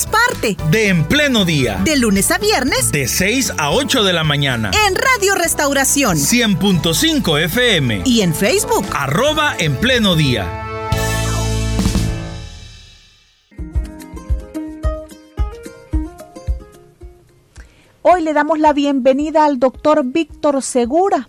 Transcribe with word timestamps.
seamos 0.00 0.06
parte 0.06 0.56
de 0.70 0.88
En 0.88 1.04
Pleno 1.04 1.44
Día. 1.44 1.80
De 1.84 1.96
lunes 1.96 2.30
a 2.30 2.38
viernes. 2.38 2.92
De 2.92 3.08
6 3.08 3.54
a 3.58 3.70
8 3.70 4.04
de 4.04 4.12
la 4.12 4.24
mañana. 4.24 4.70
En 4.86 4.94
Radio 4.94 5.34
Restauración. 5.34 6.16
100.5 6.16 7.40
FM. 7.44 8.02
Y 8.04 8.20
en 8.22 8.34
Facebook. 8.34 8.86
Arroba 8.92 9.54
En 9.58 9.76
Pleno 9.76 10.16
Día. 10.16 10.66
Hoy 18.02 18.22
le 18.22 18.32
damos 18.32 18.58
la 18.58 18.72
bienvenida 18.72 19.44
al 19.44 19.58
doctor 19.58 20.04
Víctor 20.04 20.62
Segura, 20.62 21.28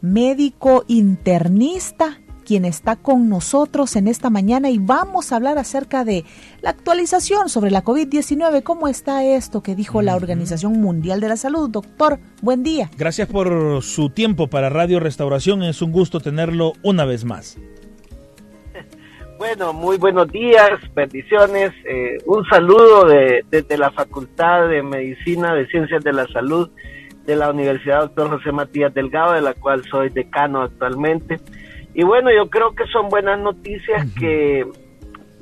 médico 0.00 0.84
internista 0.88 2.18
quien 2.48 2.64
está 2.64 2.96
con 2.96 3.28
nosotros 3.28 3.94
en 3.94 4.08
esta 4.08 4.30
mañana 4.30 4.70
y 4.70 4.78
vamos 4.78 5.32
a 5.32 5.36
hablar 5.36 5.58
acerca 5.58 6.02
de 6.02 6.24
la 6.62 6.70
actualización 6.70 7.50
sobre 7.50 7.70
la 7.70 7.84
COVID-19. 7.84 8.62
¿Cómo 8.62 8.88
está 8.88 9.22
esto 9.22 9.62
que 9.62 9.74
dijo 9.74 10.00
la 10.00 10.16
Organización 10.16 10.80
Mundial 10.80 11.20
de 11.20 11.28
la 11.28 11.36
Salud? 11.36 11.68
Doctor, 11.68 12.18
buen 12.40 12.62
día. 12.62 12.88
Gracias 12.96 13.28
por 13.28 13.82
su 13.82 14.08
tiempo 14.08 14.46
para 14.46 14.70
Radio 14.70 14.98
Restauración. 14.98 15.62
Es 15.62 15.82
un 15.82 15.92
gusto 15.92 16.20
tenerlo 16.20 16.72
una 16.82 17.04
vez 17.04 17.26
más. 17.26 17.58
Bueno, 19.38 19.72
muy 19.72 19.98
buenos 19.98 20.32
días, 20.32 20.80
bendiciones. 20.96 21.70
Eh, 21.84 22.16
un 22.26 22.44
saludo 22.46 23.06
desde 23.06 23.78
la 23.78 23.92
Facultad 23.92 24.66
de 24.66 24.82
Medicina 24.82 25.54
de 25.54 25.64
Ciencias 25.68 26.02
de 26.02 26.12
la 26.12 26.26
Salud 26.26 26.70
de 27.24 27.36
la 27.36 27.48
Universidad 27.48 28.00
Doctor 28.00 28.30
José 28.30 28.50
Matías 28.50 28.92
Delgado, 28.92 29.34
de 29.34 29.42
la 29.42 29.54
cual 29.54 29.84
soy 29.84 30.08
decano 30.08 30.62
actualmente. 30.62 31.36
Y 31.98 32.04
bueno, 32.04 32.30
yo 32.30 32.48
creo 32.48 32.76
que 32.76 32.86
son 32.92 33.08
buenas 33.08 33.40
noticias 33.40 34.06
que 34.16 34.64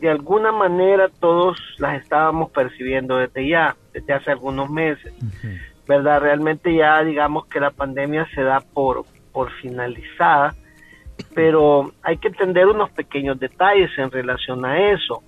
de 0.01 0.09
alguna 0.09 0.53
manera 0.53 1.11
todos 1.21 1.59
las 1.77 2.01
estábamos 2.01 2.51
percibiendo 2.51 3.19
desde 3.19 3.47
ya, 3.47 3.77
desde 3.93 4.15
hace 4.15 4.31
algunos 4.31 4.71
meses. 4.71 5.13
¿Verdad? 5.87 6.23
Realmente 6.23 6.75
ya 6.75 7.05
digamos 7.05 7.45
que 7.49 7.61
la 7.61 7.73
pandemia 7.73 8.27
se 8.35 8.41
da 8.41 8.61
por, 8.61 9.05
por 9.33 9.53
finalizada, 9.61 10.55
pero 11.35 11.93
hay 12.03 12.17
que 12.17 12.29
entender 12.29 12.67
unos 12.67 12.89
pequeños 12.89 13.39
detalles 13.39 13.91
en 13.99 14.11
relación 14.11 14.65
a 14.65 14.93
eso. 14.93 15.23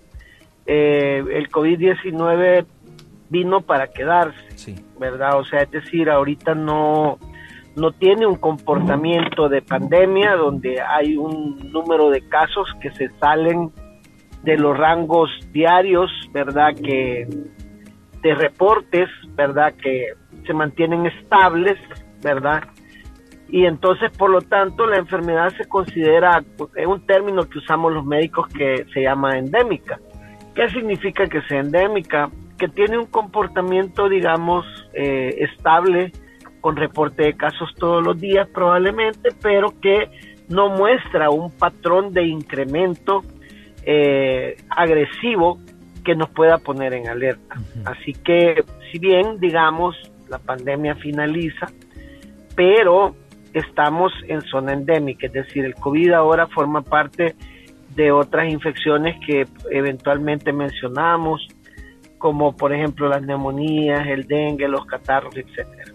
Eh, 0.65 1.23
el 1.31 1.51
COVID-19 1.51 2.65
vino 3.29 3.61
para 3.61 3.89
quedarse, 3.89 4.83
¿verdad? 4.99 5.39
O 5.39 5.45
sea, 5.45 5.61
es 5.61 5.71
decir, 5.71 6.09
ahorita 6.09 6.55
no 6.55 7.19
no 7.79 7.93
tiene 7.93 8.27
un 8.27 8.37
comportamiento 8.37 9.49
de 9.49 9.63
pandemia 9.63 10.37
donde 10.37 10.81
hay 10.81 11.17
un 11.17 11.71
número 11.73 12.11
de 12.11 12.27
casos 12.29 12.69
que 12.81 12.91
se 12.93 13.09
salen 13.19 13.71
de 14.43 14.57
los 14.57 14.77
rangos 14.77 15.31
diarios, 15.53 16.11
¿verdad? 16.33 16.75
Que 16.75 17.27
de 18.23 18.35
reportes, 18.35 19.09
¿verdad? 19.35 19.75
Que 19.75 20.09
se 20.47 20.53
mantienen 20.53 21.07
estables, 21.07 21.79
¿verdad? 22.23 22.65
Y 23.49 23.65
entonces, 23.65 24.11
por 24.17 24.31
lo 24.31 24.43
tanto, 24.43 24.87
la 24.87 24.99
enfermedad 24.99 25.51
se 25.57 25.67
considera, 25.67 26.43
es 26.77 26.87
un 26.87 27.07
término 27.07 27.49
que 27.49 27.59
usamos 27.59 27.93
los 27.93 28.05
médicos 28.05 28.47
que 28.49 28.85
se 28.93 29.03
llama 29.03 29.39
endémica. 29.39 29.99
¿Qué 30.55 30.69
significa 30.71 31.27
que 31.27 31.41
sea 31.43 31.61
endémica? 31.61 32.31
Que 32.59 32.69
tiene 32.69 32.99
un 32.99 33.07
comportamiento, 33.07 34.09
digamos, 34.09 34.67
eh, 34.93 35.37
estable, 35.39 36.13
con 36.61 36.77
reporte 36.77 37.25
de 37.25 37.35
casos 37.35 37.71
todos 37.77 38.05
los 38.05 38.21
días 38.21 38.49
probablemente, 38.49 39.31
pero 39.41 39.73
que 39.81 40.09
no 40.49 40.71
muestra 40.71 41.31
un 41.31 41.51
patrón 41.51 42.13
de 42.13 42.25
incremento 42.25 43.23
eh, 43.85 44.57
agresivo 44.71 45.59
que 46.05 46.15
nos 46.15 46.31
pueda 46.31 46.59
poner 46.59 46.95
en 46.95 47.09
alerta. 47.09 47.57
Así 47.85 48.13
que 48.13 48.65
si 48.91 48.99
bien, 48.99 49.39
digamos, 49.41 49.95
la 50.29 50.39
pandemia 50.39 50.95
finaliza, 50.97 51.67
pero 52.55 53.15
estamos 53.53 54.13
en 54.27 54.41
zona 54.43 54.73
endémica, 54.73 55.27
es 55.27 55.33
decir, 55.33 55.65
el 55.65 55.75
COVID 55.75 56.13
ahora 56.13 56.47
forma 56.47 56.83
parte 56.83 57.35
de 57.95 58.13
otras 58.13 58.51
infecciones 58.51 59.17
que 59.27 59.47
eventualmente 59.71 60.53
mencionamos, 60.53 61.47
como 62.19 62.55
por 62.57 62.73
ejemplo 62.73 63.09
las 63.09 63.23
neumonías, 63.23 64.07
el 64.07 64.27
dengue, 64.27 64.69
los 64.69 64.85
catarros, 64.87 65.37
etcétera. 65.37 65.93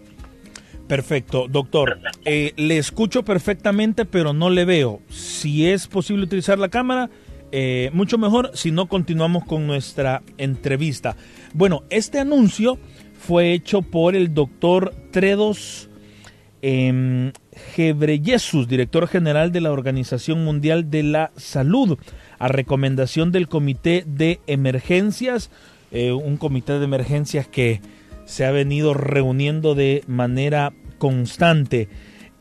Perfecto, 0.87 1.47
doctor. 1.47 1.99
Eh, 2.25 2.53
le 2.57 2.77
escucho 2.77 3.23
perfectamente, 3.23 4.05
pero 4.05 4.33
no 4.33 4.49
le 4.49 4.65
veo. 4.65 5.01
Si 5.09 5.67
es 5.67 5.87
posible 5.87 6.23
utilizar 6.23 6.59
la 6.59 6.69
cámara, 6.69 7.09
eh, 7.51 7.89
mucho 7.93 8.17
mejor. 8.17 8.51
Si 8.53 8.71
no, 8.71 8.87
continuamos 8.87 9.45
con 9.45 9.65
nuestra 9.65 10.23
entrevista. 10.37 11.15
Bueno, 11.53 11.83
este 11.89 12.19
anuncio 12.19 12.77
fue 13.17 13.53
hecho 13.53 13.81
por 13.81 14.15
el 14.15 14.33
doctor 14.33 14.93
Tredos 15.11 15.89
eh, 16.65 17.31
director 18.67 19.07
general 19.07 19.51
de 19.51 19.61
la 19.61 19.71
Organización 19.71 20.43
Mundial 20.45 20.89
de 20.89 21.03
la 21.03 21.31
Salud, 21.35 21.97
a 22.39 22.47
recomendación 22.47 23.31
del 23.31 23.49
Comité 23.49 24.05
de 24.07 24.39
Emergencias, 24.47 25.51
eh, 25.91 26.13
un 26.13 26.37
comité 26.37 26.79
de 26.79 26.85
emergencias 26.85 27.47
que 27.47 27.81
se 28.25 28.45
ha 28.45 28.51
venido 28.51 28.93
reuniendo 28.93 29.75
de 29.75 30.03
manera 30.07 30.73
constante. 30.97 31.89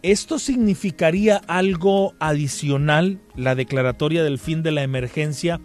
¿Esto 0.03 0.38
significaría 0.38 1.41
algo 1.47 2.15
adicional, 2.19 3.20
la 3.37 3.54
declaratoria 3.54 4.25
del 4.25 4.38
fin 4.38 4.62
de 4.62 4.72
la 4.72 4.82
emergencia, 4.82 5.60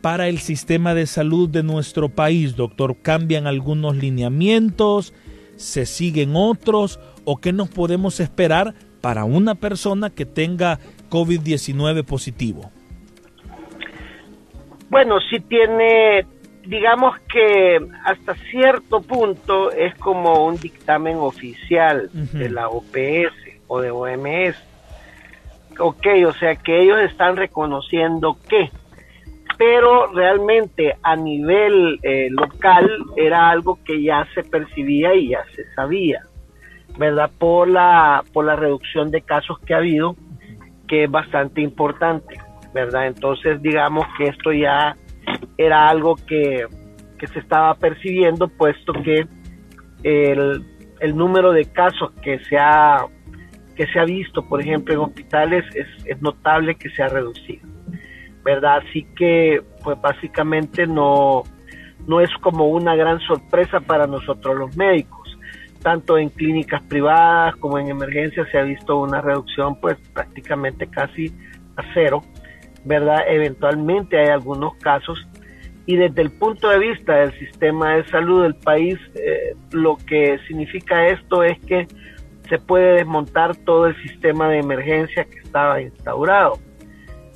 para 0.00 0.28
el 0.28 0.38
sistema 0.38 0.94
de 0.94 1.06
salud 1.06 1.48
de 1.48 1.62
nuestro 1.62 2.08
país, 2.08 2.56
doctor? 2.56 2.96
¿Cambian 3.02 3.46
algunos 3.46 3.96
lineamientos? 3.96 5.12
¿Se 5.56 5.84
siguen 5.84 6.32
otros? 6.36 7.00
¿O 7.24 7.38
qué 7.38 7.52
nos 7.52 7.68
podemos 7.68 8.20
esperar 8.20 8.74
para 9.00 9.24
una 9.24 9.54
persona 9.56 10.10
que 10.10 10.24
tenga 10.24 10.78
COVID-19 11.10 12.04
positivo? 12.04 12.70
Bueno, 14.88 15.16
sí 15.28 15.40
tiene 15.40 16.24
digamos 16.66 17.18
que 17.20 17.78
hasta 18.04 18.34
cierto 18.50 19.00
punto 19.00 19.70
es 19.70 19.94
como 19.96 20.46
un 20.46 20.56
dictamen 20.56 21.16
oficial 21.16 22.10
de 22.12 22.48
la 22.48 22.68
OPS 22.68 23.34
o 23.68 23.80
de 23.80 23.90
OMS. 23.90 24.56
Ok, 25.78 26.06
o 26.26 26.32
sea 26.32 26.56
que 26.56 26.82
ellos 26.82 26.98
están 27.00 27.36
reconociendo 27.36 28.38
que, 28.48 28.70
pero 29.58 30.06
realmente 30.12 30.96
a 31.02 31.16
nivel 31.16 31.98
eh, 32.02 32.28
local 32.30 32.90
era 33.16 33.50
algo 33.50 33.78
que 33.84 34.02
ya 34.02 34.26
se 34.34 34.42
percibía 34.42 35.14
y 35.14 35.30
ya 35.30 35.44
se 35.54 35.64
sabía, 35.74 36.22
¿verdad? 36.98 37.30
Por 37.38 37.68
la, 37.68 38.24
por 38.32 38.46
la 38.46 38.56
reducción 38.56 39.10
de 39.10 39.20
casos 39.20 39.58
que 39.60 39.74
ha 39.74 39.78
habido, 39.78 40.16
que 40.88 41.04
es 41.04 41.10
bastante 41.10 41.60
importante, 41.60 42.40
¿verdad? 42.72 43.06
Entonces 43.06 43.60
digamos 43.60 44.06
que 44.16 44.28
esto 44.28 44.52
ya 44.52 44.96
era 45.58 45.88
algo 45.88 46.16
que, 46.16 46.66
se 47.32 47.38
estaba 47.38 47.74
percibiendo, 47.74 48.46
puesto 48.48 48.92
que 48.92 49.26
el, 50.02 50.64
el, 51.00 51.16
número 51.16 51.50
de 51.52 51.64
casos 51.64 52.12
que 52.22 52.38
se 52.44 52.56
ha 52.56 53.06
que 53.74 53.86
se 53.88 53.98
ha 53.98 54.04
visto, 54.04 54.42
por 54.48 54.60
ejemplo, 54.60 54.94
en 54.94 55.00
hospitales 55.00 55.64
es, 55.74 55.86
es 56.06 56.20
notable 56.22 56.76
que 56.76 56.88
se 56.90 57.02
ha 57.02 57.08
reducido, 57.08 57.68
¿verdad? 58.42 58.82
Así 58.86 59.06
que, 59.14 59.62
pues 59.84 60.00
básicamente 60.00 60.86
no, 60.86 61.42
no 62.06 62.20
es 62.20 62.30
como 62.40 62.68
una 62.68 62.94
gran 62.96 63.20
sorpresa 63.20 63.80
para 63.80 64.06
nosotros 64.06 64.56
los 64.56 64.76
médicos. 64.76 65.36
Tanto 65.82 66.18
en 66.18 66.30
clínicas 66.30 66.82
privadas 66.84 67.54
como 67.56 67.78
en 67.78 67.88
emergencias 67.88 68.48
se 68.50 68.58
ha 68.58 68.62
visto 68.62 68.98
una 68.98 69.20
reducción, 69.20 69.78
pues 69.80 69.96
prácticamente 70.12 70.88
casi 70.88 71.32
a 71.76 71.82
cero, 71.94 72.22
¿verdad? 72.86 73.24
Eventualmente 73.28 74.18
hay 74.18 74.28
algunos 74.28 74.74
casos 74.76 75.26
y 75.86 75.96
desde 75.96 76.20
el 76.20 76.32
punto 76.32 76.68
de 76.68 76.80
vista 76.80 77.14
del 77.14 77.32
sistema 77.38 77.94
de 77.94 78.08
salud 78.08 78.42
del 78.42 78.56
país, 78.56 78.98
eh, 79.14 79.54
lo 79.70 79.96
que 79.96 80.38
significa 80.48 81.06
esto 81.08 81.44
es 81.44 81.58
que 81.60 81.86
se 82.48 82.58
puede 82.58 82.96
desmontar 82.96 83.56
todo 83.56 83.86
el 83.86 84.02
sistema 84.02 84.48
de 84.48 84.58
emergencia 84.58 85.24
que 85.24 85.38
estaba 85.38 85.80
instaurado. 85.80 86.58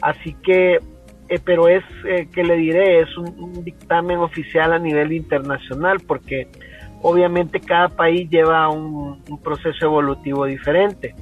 Así 0.02 0.35
que, 0.43 0.81
eh, 1.29 1.38
pero 1.44 1.69
es, 1.69 1.85
eh, 2.05 2.29
que 2.32 2.43
le 2.43 2.56
diré, 2.56 3.00
es 3.00 3.17
un, 3.17 3.64
dictamen 3.64 4.19
oficial 4.19 4.73
a 4.73 4.81
nivel 4.81 5.12
internacional 5.12 5.99
porque 6.00 6.49
obviamente 7.02 7.61
cada 7.61 7.88
país 7.88 8.29
lleva 8.31 8.69
un, 8.69 9.23
proceso 9.44 9.85
evolutivo 9.85 10.44
diferente. 10.44 11.14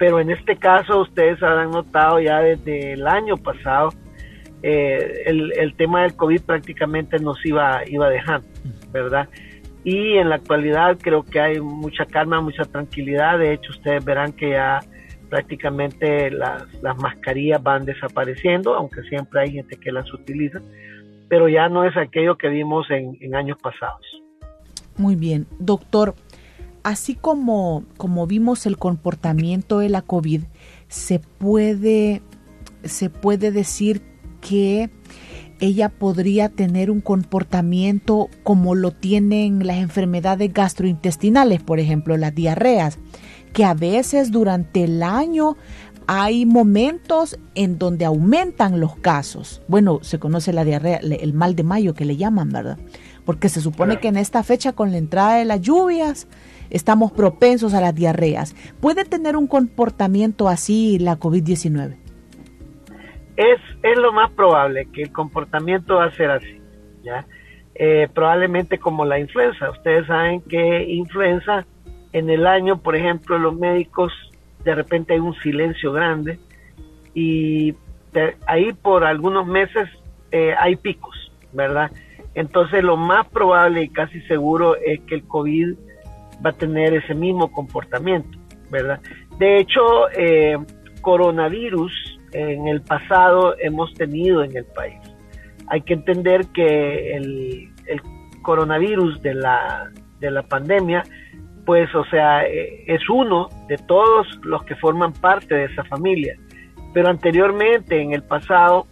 Pero 0.00 0.18
en 0.18 0.30
este 0.30 0.56
caso 0.56 1.02
ustedes 1.02 1.42
habrán 1.42 1.72
notado 1.72 2.20
ya 2.20 2.40
desde 2.40 2.94
el 2.94 3.06
año 3.06 3.36
pasado 3.36 3.90
eh, 4.62 5.24
el, 5.26 5.74
tema 5.76 6.04
del 6.04 6.16
COVID 6.16 6.40
prácticamente 6.40 7.18
nos 7.18 7.36
iba, 7.44 7.82
iba 7.86 8.08
dejando, 8.08 8.48
¿verdad? 8.92 9.28
Y 9.84 10.16
en 10.16 10.30
la 10.30 10.36
actualidad 10.36 10.96
creo 10.98 11.22
que 11.22 11.38
hay 11.38 11.60
mucha 11.60 12.06
calma, 12.06 12.40
mucha 12.40 12.64
tranquilidad. 12.64 13.38
De 13.38 13.52
hecho, 13.52 13.72
ustedes 13.72 14.02
verán 14.02 14.32
que 14.32 14.52
ya 14.52 14.80
prácticamente 15.28 16.30
las, 16.30 16.64
las 16.82 16.96
mascarillas 16.96 17.62
van 17.62 17.84
desapareciendo, 17.84 18.74
aunque 18.74 19.02
siempre 19.02 19.42
hay 19.42 19.52
gente 19.52 19.76
que 19.76 19.92
las 19.92 20.10
utiliza, 20.14 20.60
pero 21.28 21.46
ya 21.46 21.68
no 21.68 21.84
es 21.84 21.94
aquello 21.98 22.38
que 22.38 22.48
vimos 22.48 22.86
en 22.90 23.34
años 23.34 23.58
pasados. 23.62 24.06
Muy 24.96 25.14
bien, 25.16 25.46
doctor. 25.58 26.14
Así 26.82 27.14
como, 27.14 27.84
como 27.96 28.26
vimos 28.26 28.66
el 28.66 28.78
comportamiento 28.78 29.80
de 29.80 29.88
la 29.90 30.02
COVID, 30.02 30.42
se 30.88 31.18
puede, 31.18 32.22
se 32.84 33.10
puede 33.10 33.50
decir 33.50 34.02
que 34.40 34.90
ella 35.60 35.90
podría 35.90 36.48
tener 36.48 36.90
un 36.90 37.00
comportamiento 37.00 38.28
como 38.42 38.74
lo 38.74 38.92
tienen 38.92 39.66
las 39.66 39.76
enfermedades 39.76 40.52
gastrointestinales, 40.52 41.62
por 41.62 41.78
ejemplo, 41.80 42.16
las 42.16 42.34
diarreas, 42.34 42.98
que 43.52 43.64
a 43.64 43.74
veces 43.74 44.30
durante 44.30 44.84
el 44.84 45.02
año 45.02 45.56
hay 46.06 46.46
momentos 46.46 47.38
en 47.54 47.78
donde 47.78 48.04
aumentan 48.04 48.80
los 48.80 48.96
casos. 48.96 49.62
Bueno, 49.68 50.00
se 50.02 50.18
conoce 50.18 50.52
la 50.52 50.64
diarrea, 50.64 50.96
el 50.96 51.34
mal 51.34 51.54
de 51.54 51.62
mayo 51.62 51.94
que 51.94 52.04
le 52.04 52.16
llaman, 52.16 52.50
¿verdad? 52.50 52.78
Porque 53.24 53.48
se 53.48 53.60
supone 53.60 54.00
que 54.00 54.08
en 54.08 54.16
esta 54.16 54.42
fecha, 54.42 54.72
con 54.72 54.90
la 54.90 54.98
entrada 54.98 55.34
de 55.36 55.44
las 55.44 55.60
lluvias, 55.60 56.26
estamos 56.70 57.12
propensos 57.12 57.74
a 57.74 57.80
las 57.80 57.94
diarreas. 57.94 58.54
¿Puede 58.80 59.04
tener 59.04 59.36
un 59.36 59.46
comportamiento 59.46 60.48
así 60.48 60.98
la 60.98 61.18
COVID-19? 61.18 61.96
Es, 63.36 63.60
es 63.82 63.98
lo 63.98 64.12
más 64.12 64.30
probable 64.32 64.86
que 64.92 65.02
el 65.02 65.12
comportamiento 65.12 65.96
va 65.96 66.06
a 66.06 66.12
ser 66.12 66.30
así, 66.30 66.60
¿ya? 67.02 67.26
Eh, 67.74 68.08
probablemente 68.12 68.78
como 68.78 69.04
la 69.04 69.18
influenza. 69.18 69.70
Ustedes 69.70 70.06
saben 70.06 70.42
que 70.42 70.84
influenza 70.84 71.64
en 72.12 72.28
el 72.28 72.46
año, 72.46 72.82
por 72.82 72.96
ejemplo, 72.96 73.38
los 73.38 73.56
médicos 73.56 74.12
de 74.64 74.74
repente 74.74 75.14
hay 75.14 75.20
un 75.20 75.34
silencio 75.36 75.92
grande 75.92 76.38
y 77.14 77.74
ahí 78.46 78.72
por 78.72 79.04
algunos 79.04 79.46
meses 79.46 79.88
eh, 80.32 80.54
hay 80.58 80.76
picos, 80.76 81.32
¿verdad? 81.52 81.90
Entonces 82.34 82.82
lo 82.82 82.96
más 82.96 83.26
probable 83.28 83.82
y 83.82 83.88
casi 83.88 84.20
seguro 84.22 84.76
es 84.76 85.00
que 85.02 85.16
el 85.16 85.24
COVID 85.24 85.74
va 86.44 86.50
a 86.50 86.52
tener 86.52 86.94
ese 86.94 87.14
mismo 87.14 87.50
comportamiento, 87.50 88.38
¿verdad? 88.70 89.00
De 89.38 89.58
hecho, 89.58 90.10
eh, 90.16 90.58
coronavirus 91.00 91.92
en 92.32 92.68
el 92.68 92.82
pasado 92.82 93.54
hemos 93.58 93.92
tenido 93.94 94.42
en 94.42 94.56
el 94.56 94.64
país. 94.64 95.00
Hay 95.68 95.82
que 95.82 95.94
entender 95.94 96.46
que 96.54 97.16
el, 97.16 97.72
el 97.86 98.00
coronavirus 98.42 99.20
de 99.22 99.34
la, 99.34 99.90
de 100.20 100.30
la 100.30 100.42
pandemia 100.42 101.02
pues, 101.70 101.94
o 101.94 102.04
sea, 102.06 102.44
eh, 102.46 102.84
es 102.88 103.08
uno 103.08 103.48
de 103.68 103.76
todos 103.76 104.26
los 104.42 104.64
que 104.64 104.74
forman 104.76 105.12
parte 105.12 105.54
de 105.54 105.64
esa 105.66 105.84
familia. 105.84 106.36
Pero 106.92 107.08
anteriormente, 107.08 108.00
en 108.00 108.12
el 108.12 108.24
pasado, 108.24 108.88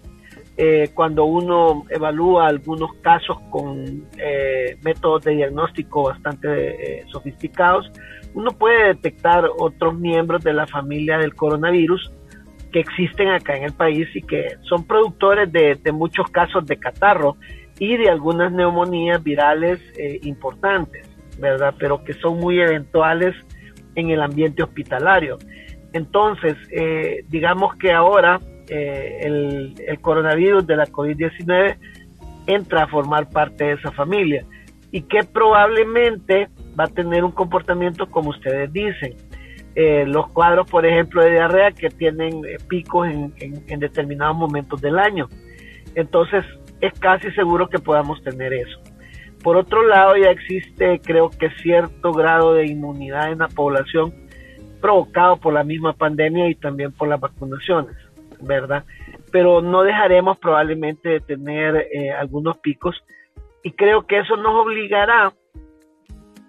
eh, 0.59 0.91
cuando 0.93 1.25
uno 1.25 1.85
evalúa 1.89 2.49
algunos 2.49 2.93
casos 3.01 3.39
con 3.51 4.07
eh, 4.19 4.77
métodos 4.83 5.25
de 5.25 5.37
diagnóstico 5.37 6.03
bastante 6.03 7.07
sofisticados, 7.11 7.91
uno 8.35 8.51
puede 8.51 8.89
detectar 8.89 9.49
otros 9.59 9.99
miembros 9.99 10.45
de 10.45 10.53
la 10.53 10.67
familia 10.67 11.17
del 11.17 11.35
coronavirus 11.35 12.13
que 12.73 12.81
existen 12.81 13.29
acá 13.29 13.57
en 13.57 13.65
el 13.65 13.73
país 13.73 14.09
y 14.15 14.21
que 14.21 14.57
son 14.63 14.85
productores 14.85 15.51
de, 15.51 15.77
de 15.77 15.93
muchos 15.93 16.29
casos 16.31 16.67
de 16.67 16.77
catarro 16.77 17.37
y 17.79 17.97
de 17.97 18.11
algunas 18.11 18.53
neumonías 18.53 19.23
virales 19.23 19.81
importantes. 20.23 21.09
¿verdad? 21.39 21.75
Pero 21.79 22.05
que 22.05 22.15
son 22.15 22.39
muy 22.39 22.61
eventuales 22.61 23.35
en 23.95 24.11
el 24.11 24.21
ambiente 24.21 24.63
hospitalario. 24.63 25.39
Entonces, 25.93 26.57
eh, 26.71 27.25
digamos 27.29 27.75
que 27.77 27.93
ahora 27.93 28.41
eh, 28.69 29.19
el, 29.23 29.75
el, 29.87 30.01
coronavirus 30.01 30.67
de 30.67 30.77
la 30.77 30.87
COVID-19 30.87 31.77
entra 32.47 32.85
a 32.85 32.89
formar 32.89 33.29
parte 33.31 33.65
de 33.65 33.73
esa 33.73 33.93
familia 33.93 34.45
y 34.91 35.03
que 35.03 35.21
probablemente 35.25 36.49
va 36.79 36.85
a 36.85 36.89
tener 36.89 37.25
un 37.25 37.33
comportamiento 37.33 38.07
como 38.11 38.31
ustedes 38.31 38.73
dicen. 38.73 39.15
Eh, 39.75 40.05
los 40.07 40.29
cuadros, 40.31 40.69
por 40.69 40.87
ejemplo, 40.87 41.23
de 41.23 41.33
diarrea 41.33 41.71
que 41.73 41.89
tienen 41.89 42.43
picos 42.69 43.07
en, 43.07 43.33
en, 43.39 43.63
en 43.69 43.81
determinados 43.81 44.37
momentos 44.37 44.81
del 44.81 44.99
año. 44.99 45.29
Entonces, 45.95 46.45
es 46.81 46.93
casi 46.99 47.31
seguro 47.33 47.69
que 47.69 47.79
podamos 47.79 48.23
tener 48.23 48.53
eso. 48.53 48.81
Por 49.43 49.57
otro 49.57 49.87
lado, 49.87 50.17
ya 50.17 50.31
existe, 50.31 51.01
creo 51.01 51.31
que 51.31 51.51
cierto 51.63 52.13
grado 52.13 52.55
de 52.55 52.67
inmunidad 52.67 53.31
en 53.31 53.39
la 53.39 53.49
población 53.49 54.13
provocado 54.81 55.37
por 55.37 55.53
la 55.53 55.65
misma 55.65 55.93
pandemia 55.93 56.49
y 56.49 56.55
también 56.55 56.93
por 56.93 57.09
las 57.09 57.21
vacunaciones, 57.21 57.97
¿verdad? 58.43 58.85
Pero 59.33 59.61
no 59.61 59.83
dejaremos 59.83 60.39
probablemente 60.39 61.09
de 61.09 61.21
tener 61.21 61.89
eh, 61.93 62.11
algunos 62.11 62.59
picos 62.59 62.97
y 63.63 63.73
creo 63.73 64.07
que 64.07 64.19
eso 64.19 64.37
nos 64.37 64.55
obligará 64.55 65.33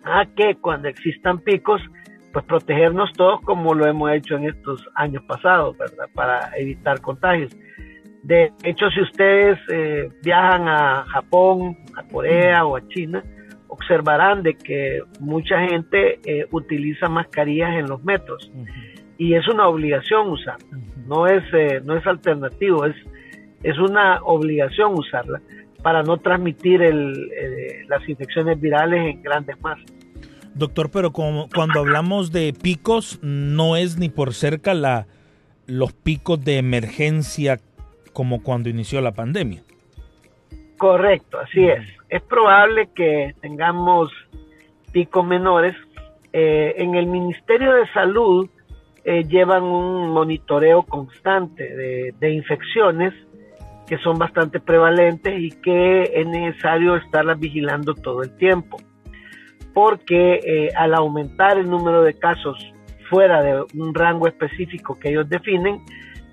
a 0.04 0.26
que 0.36 0.56
cuando 0.56 0.88
existan 0.88 1.40
picos, 1.40 1.82
pues 2.32 2.46
protegernos 2.46 3.12
todos 3.14 3.42
como 3.42 3.74
lo 3.74 3.88
hemos 3.88 4.12
hecho 4.12 4.36
en 4.36 4.46
estos 4.46 4.88
años 4.96 5.24
pasados, 5.24 5.78
¿verdad? 5.78 6.06
Para 6.14 6.52
evitar 6.58 7.02
contagios. 7.02 7.56
De 8.24 8.52
hecho, 8.64 8.90
si 8.92 9.02
ustedes 9.02 9.58
eh, 9.72 10.10
viajan 10.24 10.68
a 10.68 11.06
Japón, 11.06 11.78
a 11.96 12.04
Corea 12.04 12.66
o 12.66 12.76
a 12.76 12.88
China, 12.88 13.24
observarán 13.68 14.44
de 14.44 14.56
que 14.56 15.02
mucha 15.20 15.60
gente 15.68 16.20
eh, 16.26 16.48
utiliza 16.52 17.08
mascarillas 17.08 17.76
en 17.76 17.88
los 17.88 18.04
metros 18.04 18.52
y 19.20 19.36
es 19.36 19.48
una 19.48 19.68
obligación 19.68 20.30
usarla, 20.30 20.66
no 21.06 21.28
es 21.28 21.44
eh, 21.54 21.82
no 21.86 21.96
es 21.96 22.08
alternativo, 22.08 22.86
es 22.86 22.96
es 23.62 23.78
una 23.78 24.24
obligación 24.24 24.94
usarla 24.98 25.42
para 25.84 26.02
no 26.02 26.18
transmitir 26.18 26.82
el, 26.82 27.30
las 27.88 28.08
infecciones 28.08 28.60
virales 28.60 29.14
en 29.14 29.22
grandes 29.22 29.60
masas. 29.62 29.86
Doctor, 30.56 30.90
pero 30.92 31.12
como, 31.12 31.48
cuando 31.54 31.80
hablamos 31.80 32.32
de 32.32 32.54
picos, 32.54 33.20
no 33.22 33.76
es 33.76 33.98
ni 33.98 34.10
por 34.10 34.34
cerca 34.34 34.74
la 34.74 35.08
los 35.68 35.94
picos 35.94 36.44
de 36.44 36.58
emergencia 36.58 37.60
como 38.14 38.42
cuando 38.42 38.70
inició 38.70 39.02
la 39.02 39.12
pandemia. 39.12 39.64
Correcto, 40.78 41.40
así 41.40 41.68
es. 41.68 41.86
Es 42.10 42.22
probable 42.24 42.90
que 42.96 43.36
tengamos 43.42 44.10
picos 44.92 45.26
menores. 45.26 45.76
Eh, 46.32 46.76
en 46.78 46.96
el 46.96 47.08
Ministerio 47.08 47.74
de 47.74 47.88
Salud 47.92 48.50
eh, 49.04 49.24
llevan 49.24 49.64
un 49.64 50.10
monitoreo 50.10 50.84
constante 50.84 51.64
de, 52.20 52.32
infecciones 52.32 53.14
que 53.88 53.98
son 54.00 54.18
bastante 54.18 54.60
prevalentes 54.60 55.34
y 55.40 55.50
que 55.50 56.04
es 56.04 56.28
necesario 56.28 56.96
estarlas 56.96 57.40
vigilando 57.40 57.96
todo 57.96 58.24
el 58.24 58.36
tiempo. 58.38 58.78
Porque 59.74 60.40
eh, 60.46 60.70
al 60.76 60.94
aumentar 60.94 61.58
el 61.58 61.70
número 61.70 62.04
de 62.04 62.14
casos 62.14 62.74
fuera 63.10 63.42
de 63.42 63.64
un 63.76 63.94
rango 63.94 64.28
específico 64.28 64.98
que 65.00 65.10
ellos 65.10 65.28
definen, 65.28 65.82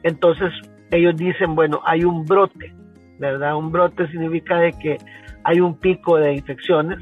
entonces 0.03 0.53
ellos 0.91 1.17
dicen, 1.17 1.55
bueno, 1.55 1.81
hay 1.85 2.05
un 2.05 2.25
brote, 2.25 2.75
¿verdad? 3.19 3.57
Un 3.57 3.73
brote 3.73 4.07
significa 4.09 4.59
de 4.59 4.73
que 4.73 4.99
hay 5.45 5.61
un 5.61 5.79
pico 5.79 6.17
de 6.17 6.35
infecciones. 6.35 6.99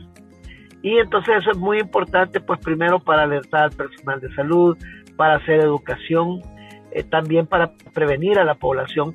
Y 0.83 0.99
entonces 0.99 1.37
eso 1.39 1.51
es 1.51 1.57
muy 1.57 1.79
importante, 1.79 2.41
pues 2.41 2.61
primero 2.61 2.99
para 2.99 3.23
alertar 3.23 3.65
al 3.65 3.71
personal 3.71 4.21
de 4.21 4.35
salud, 4.35 4.77
para 5.17 5.37
hacer 5.37 5.61
educación, 5.61 6.41
eh, 6.91 7.03
también 7.05 7.47
para 7.47 7.73
prevenir 7.93 8.39
a 8.39 8.45
la 8.45 8.55
población 8.55 9.15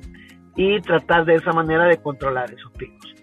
y 0.56 0.80
tratar 0.80 1.24
de 1.24 1.34
esa 1.34 1.52
manera 1.52 1.84
de 1.84 1.98
controlar 1.98 2.52
esos 2.52 2.70
picos. 2.72 3.14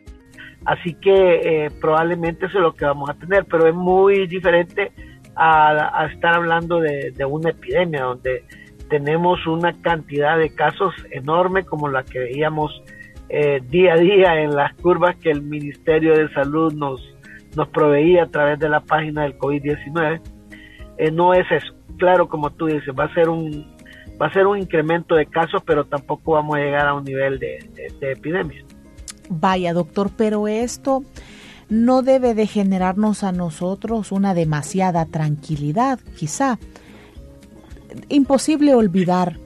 Así 0.66 0.96
que 0.96 1.66
eh, 1.66 1.72
probablemente 1.80 2.48
eso 2.48 2.58
es 2.58 2.64
lo 2.64 2.74
que 2.74 2.86
vamos 2.86 3.10
a 3.10 3.14
tener, 3.14 3.46
pero 3.46 3.68
es 3.68 3.76
muy 3.76 4.28
diferente 4.28 4.92
a, 5.36 6.10
estar 6.12 6.34
hablando 6.34 6.80
de, 6.80 7.14
una 7.26 7.52
epidemia 7.52 8.04
donde 8.04 8.44
tenemos 8.90 9.46
una 9.46 9.74
cantidad 9.82 10.38
de 10.38 10.54
casos 10.54 10.94
enorme 11.12 11.64
como 11.64 11.90
la 11.90 12.04
que 12.04 12.20
veíamos 12.20 12.72
eh, 13.30 13.62
día 13.70 13.94
a 13.94 13.98
día 13.98 14.42
en 14.42 14.56
las 14.56 14.74
curvas 14.76 15.16
que 15.18 15.30
el 15.30 15.42
Ministerio 15.42 16.18
de 16.18 16.30
Salud 16.34 16.74
nos, 16.74 17.02
nos 17.56 17.68
proveía 17.70 18.24
a 18.24 18.28
través 18.28 18.60
de 18.60 18.70
la 18.70 18.80
página 18.80 19.24
del 19.24 19.38
COVID-19. 19.38 20.22
Eh, 20.98 21.12
no 21.12 21.34
es 21.34 21.46
eso. 21.52 21.74
Claro, 21.98 22.28
como 22.28 22.52
tú 22.52 22.68
dices, 22.68 22.90
va 22.98 23.06
a 23.06 23.14
ser 23.14 23.30
un 23.30 23.76
va 24.20 24.28
a 24.28 24.34
ser 24.34 24.48
un 24.48 24.58
incremento 24.58 25.16
de 25.16 25.28
casos, 25.28 25.62
pero 25.66 25.86
tampoco 25.86 26.34
vamos 26.34 26.58
a 26.58 26.60
llegar 26.60 26.88
a 26.88 26.94
un 26.96 27.04
nivel 27.04 27.38
de, 27.38 27.60
de 28.00 28.12
epidemia. 28.12 28.64
Vaya, 29.30 29.74
doctor, 29.74 30.10
pero 30.16 30.48
esto 30.48 31.04
no 31.70 32.02
debe 32.02 32.34
de 32.34 32.48
generarnos 32.48 33.24
a 33.24 33.32
nosotros 33.32 34.12
una 34.12 34.34
demasiada 34.34 35.06
tranquilidad, 35.06 36.00
quizá 36.18 36.58
imposible 38.10 38.74
olvidar 38.74 39.40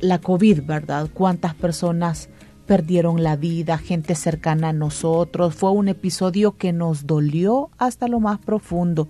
la 0.00 0.18
COVID, 0.18 0.62
¿verdad? 0.64 1.08
Cuántas 1.12 1.54
personas 1.54 2.28
perdieron 2.66 3.22
la 3.22 3.36
vida, 3.36 3.78
gente 3.78 4.14
cercana 4.14 4.70
a 4.70 4.72
nosotros. 4.72 5.54
Fue 5.54 5.70
un 5.70 5.88
episodio 5.88 6.56
que 6.56 6.72
nos 6.72 7.06
dolió 7.06 7.70
hasta 7.78 8.08
lo 8.08 8.20
más 8.20 8.38
profundo. 8.38 9.08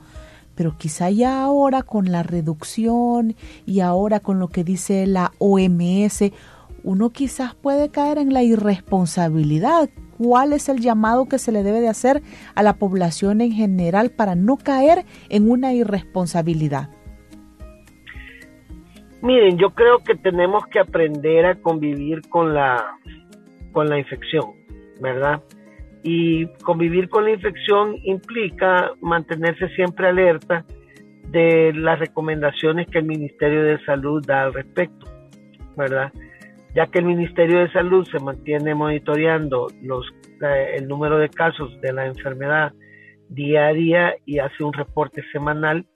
Pero 0.54 0.76
quizá 0.76 1.11
ya 1.11 1.42
ahora 1.42 1.82
con 1.82 2.12
la 2.12 2.23
reducción 2.23 3.34
y 3.66 3.80
ahora 3.80 4.20
con 4.20 4.38
lo 4.38 4.49
que 4.49 4.64
dice 4.64 5.06
la 5.06 5.32
OMS, 5.38 6.32
uno 6.82 7.11
quizás 7.11 7.54
puede 7.54 7.90
caer 7.90 8.18
en 8.18 8.32
la 8.32 8.42
irresponsabilidad. 8.42 9.88
¿Cuál 10.18 10.52
es 10.52 10.68
el 10.68 10.80
llamado 10.80 11.26
que 11.26 11.38
se 11.38 11.50
le 11.50 11.62
debe 11.62 11.80
de 11.80 11.88
hacer 11.88 12.23
a 12.54 12.62
la 12.62 12.75
población 12.75 13.40
en 13.40 13.52
general 13.52 14.11
para 14.11 14.34
no 14.34 14.56
caer 14.56 15.04
en 15.28 15.50
una 15.50 15.73
irresponsabilidad? 15.73 16.90
Miren, 19.23 19.56
yo 19.56 19.70
creo 19.70 20.00
que 20.00 20.14
tenemos 20.14 20.66
que 20.66 20.78
aprender 20.78 21.46
a 21.46 21.54
convivir 21.56 22.20
con 22.28 22.52
la, 22.52 22.99
con 23.73 23.88
la 23.88 23.99
infección, 23.99 24.52
¿verdad? 25.00 25.42
Y 26.04 26.46
convivir 26.62 27.08
con 27.08 27.25
la 27.25 27.32
infección 27.32 27.96
implica 28.04 28.92
mantenerse 29.00 29.68
siempre 29.70 30.06
alerta 30.06 30.64
de 31.30 31.73
las 31.75 31.99
recomendaciones 31.99 32.87
que 32.88 32.99
el 32.99 33.06
Ministerio 33.06 33.64
de 33.64 33.84
Salud 33.84 34.25
da 34.25 34.44
al 34.44 34.54
respecto, 34.54 35.06
¿verdad? 35.76 36.12
Ya 36.75 36.87
que 36.87 37.00
el 37.00 37.06
Ministerio 37.06 37.58
de 37.58 37.73
Salud 37.73 38.06
se 38.06 38.20
mantiene 38.20 38.75
monitoreando 38.75 39.68
los, 39.82 40.06
el 40.76 40.87
número 40.87 41.18
de 41.18 41.30
casos 41.30 41.80
de 41.80 41.92
la 41.92 42.06
enfermedad 42.06 42.73
día 43.28 43.66
a 43.66 43.73
día 43.73 44.14
y 44.26 44.38
hace 44.38 44.62
un 44.62 44.73
reporte 44.73 45.25
semanal 45.32 45.87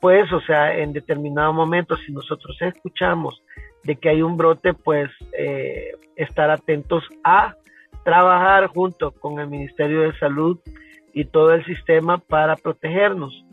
pues, 0.00 0.32
o 0.32 0.40
sea, 0.42 0.76
en 0.76 0.92
determinado 0.92 1.52
momento, 1.52 1.96
si 1.96 2.12
nosotros 2.12 2.56
escuchamos 2.60 3.42
de 3.84 3.96
que 3.96 4.10
hay 4.10 4.22
un 4.22 4.36
brote, 4.36 4.74
pues 4.74 5.10
eh, 5.36 5.92
estar 6.16 6.50
atentos 6.50 7.04
a 7.24 7.54
trabajar 8.08 8.68
junto 8.68 9.10
con 9.10 9.38
el 9.38 9.48
Ministerio 9.48 10.00
de 10.00 10.18
Salud 10.18 10.58
y 11.12 11.26
todo 11.26 11.52
el 11.52 11.62
sistema 11.66 12.16
para 12.16 12.56
protegernos 12.56 13.44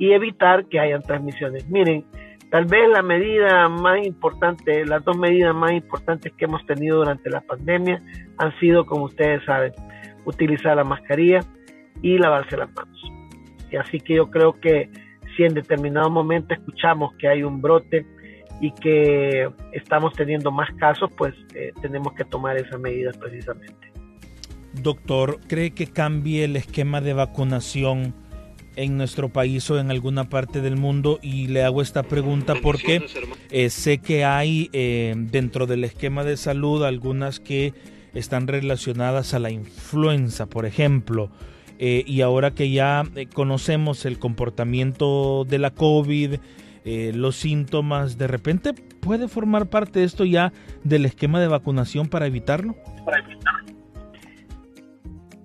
y 0.00 0.10
evitar 0.10 0.66
que 0.66 0.80
hayan 0.80 1.00
transmisiones. 1.00 1.68
Miren, 1.68 2.04
tal 2.50 2.64
vez 2.64 2.88
la 2.88 3.02
medida 3.02 3.68
más 3.68 4.04
importante, 4.04 4.84
las 4.84 5.04
dos 5.04 5.16
medidas 5.16 5.54
más 5.54 5.70
importantes 5.70 6.32
que 6.32 6.46
hemos 6.46 6.66
tenido 6.66 6.96
durante 6.96 7.30
la 7.30 7.40
pandemia 7.40 8.02
han 8.36 8.58
sido, 8.58 8.84
como 8.84 9.04
ustedes 9.04 9.44
saben, 9.44 9.72
utilizar 10.24 10.74
la 10.74 10.82
mascarilla 10.82 11.44
y 12.02 12.18
lavarse 12.18 12.56
las 12.56 12.72
manos. 12.72 13.00
Y 13.70 13.76
así 13.76 14.00
que 14.00 14.16
yo 14.16 14.28
creo 14.28 14.58
que 14.58 14.90
si 15.36 15.44
en 15.44 15.54
determinado 15.54 16.10
momento 16.10 16.52
escuchamos 16.52 17.14
que 17.14 17.28
hay 17.28 17.44
un 17.44 17.62
brote 17.62 18.04
y 18.60 18.72
que 18.72 19.48
estamos 19.70 20.14
teniendo 20.14 20.50
más 20.50 20.68
casos, 20.80 21.12
pues 21.16 21.32
eh, 21.54 21.70
tenemos 21.80 22.12
que 22.14 22.24
tomar 22.24 22.56
esas 22.56 22.80
medidas 22.80 23.16
precisamente. 23.16 23.90
Doctor, 24.74 25.40
¿cree 25.46 25.72
que 25.72 25.86
cambie 25.86 26.44
el 26.44 26.56
esquema 26.56 27.00
de 27.00 27.12
vacunación 27.12 28.14
en 28.76 28.96
nuestro 28.96 29.28
país 29.28 29.68
o 29.70 29.78
en 29.78 29.90
alguna 29.90 30.28
parte 30.28 30.60
del 30.60 30.76
mundo? 30.76 31.18
Y 31.22 31.48
le 31.48 31.64
hago 31.64 31.82
esta 31.82 32.02
pregunta 32.02 32.54
porque 32.62 33.04
eh, 33.50 33.70
sé 33.70 33.98
que 33.98 34.24
hay 34.24 34.70
eh, 34.72 35.14
dentro 35.16 35.66
del 35.66 35.84
esquema 35.84 36.24
de 36.24 36.36
salud 36.36 36.84
algunas 36.84 37.40
que 37.40 37.74
están 38.14 38.46
relacionadas 38.46 39.34
a 39.34 39.38
la 39.38 39.50
influenza, 39.50 40.46
por 40.46 40.66
ejemplo. 40.66 41.30
Eh, 41.82 42.04
y 42.06 42.20
ahora 42.20 42.50
que 42.50 42.70
ya 42.70 43.04
eh, 43.16 43.26
conocemos 43.26 44.04
el 44.04 44.18
comportamiento 44.18 45.46
de 45.48 45.58
la 45.58 45.70
COVID, 45.70 46.34
eh, 46.84 47.12
los 47.14 47.36
síntomas, 47.36 48.18
de 48.18 48.26
repente 48.26 48.74
puede 48.74 49.28
formar 49.28 49.70
parte 49.70 50.00
de 50.00 50.04
esto 50.04 50.26
ya 50.26 50.52
del 50.84 51.06
esquema 51.06 51.40
de 51.40 51.48
vacunación 51.48 52.08
para 52.08 52.26
evitarlo. 52.26 52.76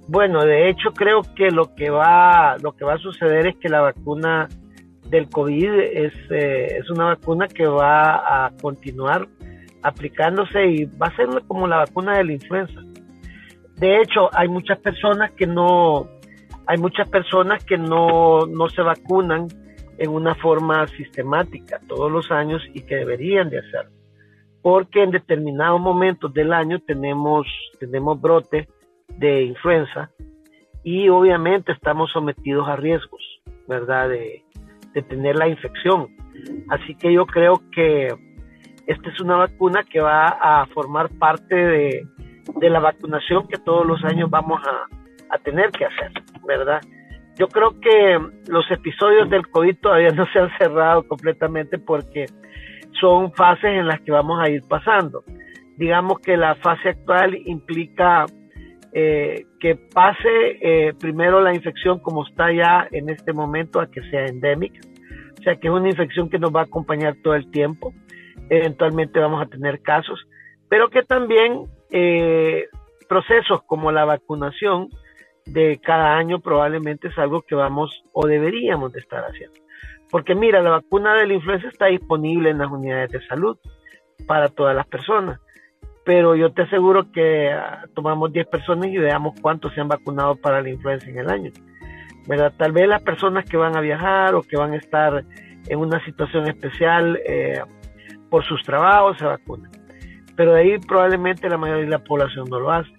Bueno, 0.07 0.43
de 0.43 0.69
hecho 0.69 0.91
creo 0.93 1.21
que 1.35 1.49
lo 1.49 1.73
que 1.73 1.89
va, 1.89 2.57
lo 2.61 2.73
que 2.73 2.85
va 2.85 2.93
a 2.93 2.99
suceder 2.99 3.47
es 3.47 3.55
que 3.57 3.69
la 3.69 3.81
vacuna 3.81 4.47
del 5.09 5.29
COVID 5.29 5.73
es, 5.73 6.13
es 6.29 6.89
una 6.89 7.05
vacuna 7.05 7.47
que 7.47 7.65
va 7.65 8.45
a 8.45 8.51
continuar 8.61 9.27
aplicándose 9.81 10.65
y 10.65 10.85
va 10.85 11.07
a 11.07 11.15
ser 11.15 11.27
como 11.47 11.67
la 11.67 11.77
vacuna 11.77 12.17
de 12.17 12.23
la 12.23 12.33
influenza. 12.33 12.81
De 13.77 14.01
hecho, 14.01 14.29
hay 14.33 14.47
muchas 14.47 14.79
personas 14.79 15.31
que 15.33 15.45
no, 15.45 16.07
hay 16.65 16.77
muchas 16.77 17.07
personas 17.09 17.63
que 17.63 17.77
no, 17.77 18.45
no 18.47 18.69
se 18.69 18.81
vacunan 18.81 19.47
en 19.97 20.09
una 20.09 20.35
forma 20.35 20.87
sistemática 20.87 21.79
todos 21.87 22.11
los 22.11 22.31
años 22.31 22.61
y 22.73 22.81
que 22.81 22.95
deberían 22.95 23.49
de 23.49 23.59
hacerlo. 23.59 23.91
Porque 24.61 25.03
en 25.03 25.11
determinados 25.11 25.79
momentos 25.79 26.33
del 26.33 26.51
año 26.53 26.79
tenemos, 26.79 27.47
tenemos 27.79 28.19
brote 28.19 28.67
de 29.17 29.43
influenza 29.43 30.09
y 30.83 31.09
obviamente 31.09 31.71
estamos 31.71 32.11
sometidos 32.11 32.67
a 32.67 32.75
riesgos, 32.75 33.21
¿verdad? 33.67 34.09
De, 34.09 34.43
de 34.93 35.01
tener 35.03 35.35
la 35.35 35.47
infección. 35.47 36.07
Así 36.69 36.95
que 36.95 37.13
yo 37.13 37.25
creo 37.25 37.61
que 37.71 38.07
esta 38.87 39.09
es 39.09 39.19
una 39.19 39.37
vacuna 39.37 39.83
que 39.83 39.99
va 39.99 40.27
a 40.27 40.65
formar 40.67 41.09
parte 41.17 41.55
de, 41.55 42.07
de 42.59 42.69
la 42.69 42.79
vacunación 42.79 43.47
que 43.47 43.57
todos 43.57 43.85
los 43.85 44.03
años 44.03 44.29
vamos 44.29 44.61
a, 44.65 45.33
a 45.33 45.37
tener 45.39 45.71
que 45.71 45.85
hacer, 45.85 46.11
¿verdad? 46.47 46.81
Yo 47.37 47.47
creo 47.47 47.79
que 47.81 48.19
los 48.47 48.69
episodios 48.71 49.29
del 49.29 49.47
COVID 49.49 49.77
todavía 49.81 50.09
no 50.09 50.25
se 50.27 50.39
han 50.39 50.57
cerrado 50.57 51.03
completamente 51.07 51.77
porque 51.77 52.25
son 53.01 53.33
fases 53.33 53.71
en 53.71 53.87
las 53.87 53.99
que 54.01 54.11
vamos 54.11 54.41
a 54.41 54.49
ir 54.49 54.61
pasando. 54.69 55.23
Digamos 55.77 56.19
que 56.19 56.37
la 56.37 56.55
fase 56.55 56.89
actual 56.89 57.35
implica 57.45 58.25
eh, 58.97 59.47
que 59.59 59.75
pase 59.75 60.57
eh, 60.61 60.93
primero 60.97 61.41
la 61.41 61.53
infección 61.53 61.99
como 61.99 62.25
está 62.25 62.53
ya 62.53 62.87
en 62.93 63.09
este 63.09 63.33
momento 63.33 63.81
a 63.81 63.91
que 63.91 64.01
sea 64.09 64.25
endémica, 64.25 64.79
o 65.37 65.43
sea 65.43 65.57
que 65.57 65.67
es 65.67 65.73
una 65.73 65.89
infección 65.89 66.29
que 66.29 66.39
nos 66.39 66.55
va 66.55 66.61
a 66.61 66.63
acompañar 66.63 67.17
todo 67.21 67.35
el 67.35 67.51
tiempo, 67.51 67.93
eventualmente 68.49 69.19
vamos 69.19 69.41
a 69.41 69.47
tener 69.47 69.81
casos, 69.81 70.25
pero 70.69 70.89
que 70.89 71.03
también 71.03 71.65
eh, 71.91 72.67
procesos 73.09 73.63
como 73.67 73.91
la 73.91 74.05
vacunación 74.05 74.87
de 75.45 75.77
cada 75.83 76.15
año 76.15 76.39
probablemente 76.39 77.09
es 77.09 77.17
algo 77.17 77.41
que 77.41 77.53
vamos 77.53 78.01
o 78.13 78.25
deberíamos 78.25 78.93
de 78.93 79.01
estar 79.01 79.25
haciendo. 79.25 79.59
Porque 80.09 80.35
mira, 80.35 80.61
la 80.61 80.69
vacuna 80.69 81.15
de 81.15 81.27
la 81.27 81.33
influenza 81.33 81.67
está 81.67 81.87
disponible 81.87 82.49
en 82.49 82.59
las 82.59 82.71
unidades 82.71 83.11
de 83.11 83.27
salud 83.27 83.57
para 84.25 84.47
todas 84.47 84.73
las 84.73 84.87
personas. 84.87 85.41
Pero 86.05 86.35
yo 86.35 86.53
te 86.53 86.61
aseguro 86.61 87.11
que 87.11 87.51
ah, 87.51 87.85
tomamos 87.95 88.31
10 88.31 88.47
personas 88.47 88.87
y 88.87 88.97
veamos 88.97 89.33
cuántos 89.41 89.73
se 89.73 89.81
han 89.81 89.87
vacunado 89.87 90.35
para 90.35 90.61
la 90.61 90.69
influenza 90.69 91.09
en 91.09 91.17
el 91.17 91.29
año. 91.29 91.51
¿verdad? 92.27 92.53
Tal 92.57 92.71
vez 92.71 92.87
las 92.87 93.01
personas 93.01 93.45
que 93.45 93.57
van 93.57 93.75
a 93.75 93.81
viajar 93.81 94.35
o 94.35 94.41
que 94.41 94.57
van 94.57 94.73
a 94.73 94.77
estar 94.77 95.23
en 95.67 95.79
una 95.79 96.03
situación 96.05 96.47
especial 96.47 97.19
eh, 97.25 97.61
por 98.29 98.43
sus 98.45 98.61
trabajos 98.63 99.17
se 99.17 99.25
vacunan. 99.25 99.71
Pero 100.35 100.53
de 100.53 100.61
ahí 100.61 100.77
probablemente 100.79 101.49
la 101.49 101.57
mayoría 101.57 101.85
de 101.85 101.91
la 101.91 102.03
población 102.03 102.45
no 102.49 102.59
lo 102.59 102.71
hace. 102.71 102.91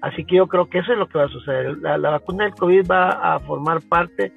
Así 0.00 0.24
que 0.24 0.36
yo 0.36 0.46
creo 0.46 0.68
que 0.68 0.78
eso 0.78 0.92
es 0.92 0.98
lo 0.98 1.08
que 1.08 1.18
va 1.18 1.24
a 1.24 1.28
suceder. 1.28 1.78
La, 1.78 1.96
vacuna 1.96 2.44
del 2.44 2.54
COVID 2.54 2.90
va 2.90 3.10
a 3.10 3.38
formar 3.40 3.80
parte 3.88 4.32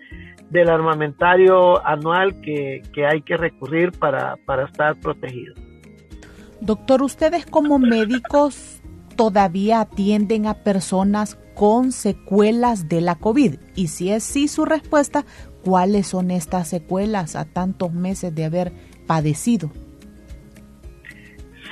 del 0.49 0.69
armamentario 0.69 1.85
anual 1.85 2.39
que, 2.41 2.81
hay 3.05 3.21
que 3.21 3.35
recurrir 3.35 3.91
para, 3.91 4.37
para 4.45 4.63
estar 4.63 4.97
protegido. 4.99 5.53
Doctor, 6.61 7.03
¿ustedes 7.03 7.45
como 7.45 7.79
médicos 7.79 8.81
todavía 9.15 9.81
atienden 9.81 10.45
a 10.45 10.63
personas 10.63 11.35
con 11.55 11.91
secuelas 11.91 12.87
de 12.87 13.01
la 13.01 13.15
COVID? 13.15 13.55
Y 13.75 13.87
si 13.87 14.11
es 14.11 14.23
sí 14.23 14.47
su 14.47 14.65
respuesta, 14.65 15.25
¿cuáles 15.63 16.07
son 16.07 16.31
estas 16.31 16.67
secuelas 16.67 17.35
a 17.35 17.45
tantos 17.45 17.93
meses 17.93 18.33
de 18.33 18.45
haber 18.45 18.71
padecido? 19.05 19.71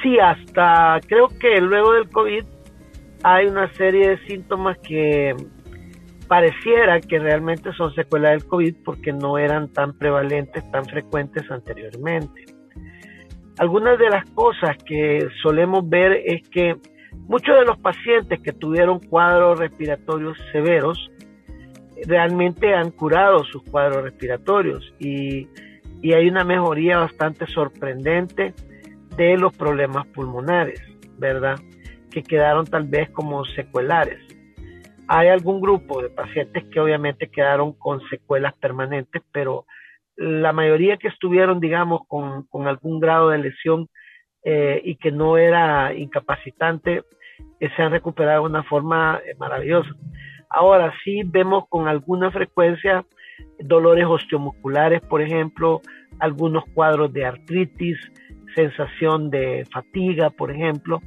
Sí, 0.02 0.20
hasta 0.20 1.00
creo 1.08 1.30
que 1.40 1.60
luego 1.62 1.94
del 1.94 2.10
COVID 2.10 2.46
hay 3.24 3.48
una 3.48 3.72
serie 3.74 4.10
de 4.10 4.28
síntomas 4.28 4.78
que 4.80 5.36
pareciera 6.28 7.00
que 7.02 7.20
realmente 7.20 7.72
son 7.74 7.94
secuelas 7.96 8.32
del 8.32 8.46
COVID 8.46 8.76
porque 8.84 9.14
no 9.14 9.38
eran 9.38 9.68
tan 9.70 9.98
prevalentes, 9.98 10.70
tan 10.72 10.86
frecuentes 10.86 11.50
anteriormente. 11.50 12.55
Algunas 13.58 13.98
de 13.98 14.10
las 14.10 14.30
cosas 14.32 14.78
que 14.86 15.28
solemos 15.42 15.88
ver 15.88 16.22
es 16.26 16.48
que 16.50 16.76
muchos 17.28 17.58
de 17.58 17.66
los 17.66 17.78
pacientes 17.80 18.42
que 18.42 18.52
tuvieron 18.52 19.00
cuadros 19.00 19.60
respiratorios 19.60 20.38
severos 20.52 21.10
realmente 22.06 22.74
han 22.74 22.92
curado 22.92 23.44
sus 23.46 23.64
cuadros 23.64 24.04
respiratorios 24.04 24.94
y, 25.00 25.48
y 26.02 26.14
hay 26.14 26.28
una 26.28 26.44
mejoría 26.44 26.98
bastante 26.98 27.48
sorprendente 27.48 28.54
de 29.16 29.38
los 29.38 29.56
problemas 29.56 30.06
pulmonares, 30.08 30.82
¿verdad? 31.18 31.56
que 32.16 32.24
quedaron 32.24 32.66
tal 32.66 32.88
vez 32.88 33.10
como 33.10 33.44
secuelares. 33.44 34.20
Hay 35.08 35.28
algún 35.28 35.60
grupo 35.60 36.02
de 36.02 36.10
pacientes 36.10 36.64
que 36.72 36.80
obviamente 36.80 37.28
quedaron 37.28 37.74
con 37.74 38.00
secuelas 38.10 38.54
permanentes, 38.54 39.22
pero 39.34 39.66
la 40.18 40.54
mayoría 40.54 40.98
que 40.98 41.08
estuvieron, 41.08 41.60
digamos, 41.60 42.02
con, 42.08 42.44
con 42.44 42.68
algún 42.68 43.00
grado 43.00 43.30
de 43.30 43.38
lesión 43.40 43.88
eh, 44.44 44.82
y 44.84 44.96
que 44.96 45.12
no 45.12 45.38
era 45.38 45.94
incapacitante, 45.94 47.04
eh, 47.60 47.70
se 47.76 47.82
han 47.82 47.92
recuperado 47.92 48.44
de 48.44 48.50
una 48.50 48.64
forma 48.64 49.20
eh, 49.26 49.36
maravillosa. 49.38 49.90
Ahora 50.50 50.94
sí 51.04 51.24
vemos 51.26 51.66
con 51.68 51.88
alguna 51.88 52.32
frecuencia 52.32 53.06
dolores 53.60 54.06
osteomusculares, 54.06 55.02
por 55.02 55.22
ejemplo, 55.22 55.82
algunos 56.20 56.64
cuadros 56.74 57.12
de 57.12 57.26
artritis, 57.26 57.98
sensación 58.56 59.30
de 59.30 59.66
fatiga, 59.72 60.30
por 60.30 60.52
ejemplo, 60.52 61.02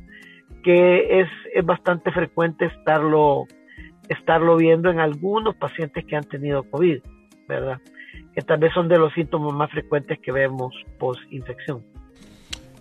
que 0.62 1.20
es, 1.20 1.28
es 1.54 1.64
bastante 1.64 2.10
frecuente 2.10 2.66
estarlo, 2.66 3.46
estarlo 4.08 4.56
viendo 4.56 4.90
en 4.90 5.00
algunos 5.00 5.54
pacientes 5.56 6.04
que 6.04 6.16
han 6.16 6.24
tenido 6.24 6.68
COVID, 6.68 7.00
¿verdad? 7.46 7.80
Que 8.34 8.42
tal 8.42 8.58
vez 8.58 8.72
son 8.72 8.88
de 8.88 8.98
los 8.98 9.12
síntomas 9.14 9.52
más 9.54 9.70
frecuentes 9.70 10.18
que 10.20 10.32
vemos 10.32 10.74
post-infección. 10.98 11.82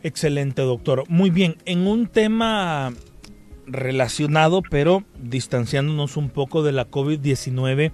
Excelente, 0.03 0.62
doctor. 0.62 1.03
Muy 1.10 1.29
bien, 1.29 1.58
en 1.65 1.88
un 1.88 2.08
tema 2.08 2.94
relacionado, 3.65 4.62
pero 4.70 5.03
distanciándonos 5.22 6.17
un 6.17 6.29
poco 6.29 6.63
de 6.63 6.72
la 6.72 6.89
COVID-19, 6.89 7.91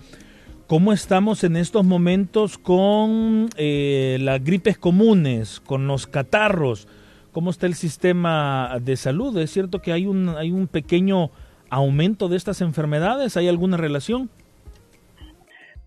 ¿cómo 0.67 0.93
estamos 0.93 1.43
en 1.43 1.55
estos 1.55 1.83
momentos 1.83 2.57
con 2.57 3.49
eh, 3.57 4.17
las 4.21 4.43
gripes 4.43 4.77
comunes, 4.77 5.59
con 5.59 5.87
los 5.87 6.07
catarros? 6.07 6.87
¿Cómo 7.31 7.49
está 7.49 7.65
el 7.65 7.73
sistema 7.73 8.77
de 8.81 8.95
salud? 8.95 9.35
¿Es 9.39 9.51
cierto 9.51 9.81
que 9.81 9.91
hay 9.91 10.05
un, 10.05 10.29
hay 10.29 10.51
un 10.51 10.67
pequeño 10.67 11.31
aumento 11.69 12.29
de 12.29 12.37
estas 12.37 12.61
enfermedades? 12.61 13.37
¿Hay 13.37 13.47
alguna 13.47 13.77
relación? 13.77 14.29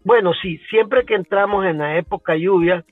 Bueno, 0.06 0.34
sí, 0.40 0.58
siempre 0.70 1.04
que 1.04 1.16
entramos 1.16 1.66
en 1.66 1.78
la 1.78 1.98
época 1.98 2.36
lluvia, 2.36 2.84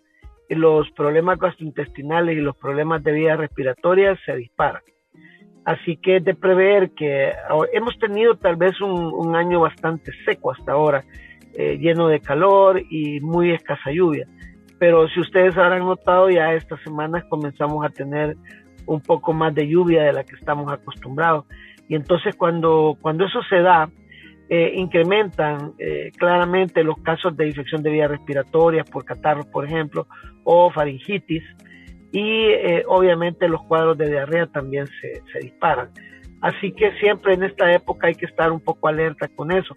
los 0.48 0.90
problemas 0.96 1.38
gastrointestinales 1.38 2.36
y 2.36 2.40
los 2.40 2.56
problemas 2.56 3.04
de 3.04 3.12
vías 3.12 3.38
respiratorias 3.38 4.18
se 4.26 4.34
disparan. 4.34 4.82
Así 5.64 5.96
que 5.96 6.16
es 6.16 6.24
de 6.24 6.34
prever 6.34 6.90
que 6.90 7.32
hemos 7.72 7.96
tenido 8.00 8.34
tal 8.34 8.56
vez 8.56 8.80
un, 8.80 9.36
año 9.36 9.60
bastante 9.60 10.10
seco 10.24 10.50
hasta 10.50 10.72
ahora, 10.72 11.04
eh, 11.56 11.78
lleno 11.78 12.08
de 12.08 12.18
calor 12.18 12.82
y 12.90 13.20
muy 13.20 13.52
escasa 13.52 13.92
lluvia. 13.92 14.26
Pero 14.80 15.06
si 15.06 15.20
ustedes 15.20 15.56
habrán 15.56 15.86
notado, 15.86 16.30
ya 16.30 16.52
estas 16.52 16.80
semanas 16.82 17.22
comenzamos 17.30 17.86
a 17.86 17.90
tener 17.90 18.36
un 18.86 19.00
poco 19.00 19.32
más 19.32 19.54
de 19.54 19.68
lluvia 19.68 20.02
de 20.02 20.14
la 20.14 20.24
que 20.24 20.34
estamos 20.34 20.68
acostumbrados. 20.72 21.44
Y 21.88 21.94
entonces 21.94 22.34
cuando, 22.34 22.98
cuando 23.00 23.24
eso 23.24 23.40
se 23.48 23.60
da, 23.60 23.88
eh, 24.48 24.72
incrementan 24.74 25.72
eh, 25.78 26.10
claramente 26.18 26.84
los 26.84 26.98
casos 26.98 27.36
de 27.36 27.46
infección 27.46 27.82
de 27.82 27.90
vías 27.90 28.10
respiratorias 28.10 28.88
por 28.88 29.04
catarros, 29.04 29.46
por 29.46 29.64
ejemplo, 29.64 30.06
o 30.44 30.70
faringitis, 30.70 31.42
y 32.12 32.48
eh, 32.50 32.84
obviamente 32.86 33.48
los 33.48 33.62
cuadros 33.64 33.96
de 33.96 34.08
diarrea 34.08 34.46
también 34.46 34.86
se, 35.00 35.22
se, 35.32 35.38
disparan. 35.40 35.90
Así 36.42 36.72
que 36.72 36.92
siempre 37.00 37.34
en 37.34 37.42
esta 37.42 37.72
época 37.72 38.08
hay 38.08 38.14
que 38.14 38.26
estar 38.26 38.52
un 38.52 38.60
poco 38.60 38.86
alerta 38.86 39.28
con 39.28 39.50
eso. 39.50 39.74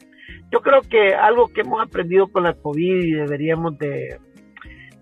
Yo 0.52 0.60
creo 0.60 0.82
que 0.82 1.16
algo 1.16 1.48
que 1.48 1.62
hemos 1.62 1.82
aprendido 1.82 2.28
con 2.28 2.44
la 2.44 2.54
COVID 2.54 3.04
y 3.04 3.12
deberíamos 3.14 3.78
de, 3.78 4.20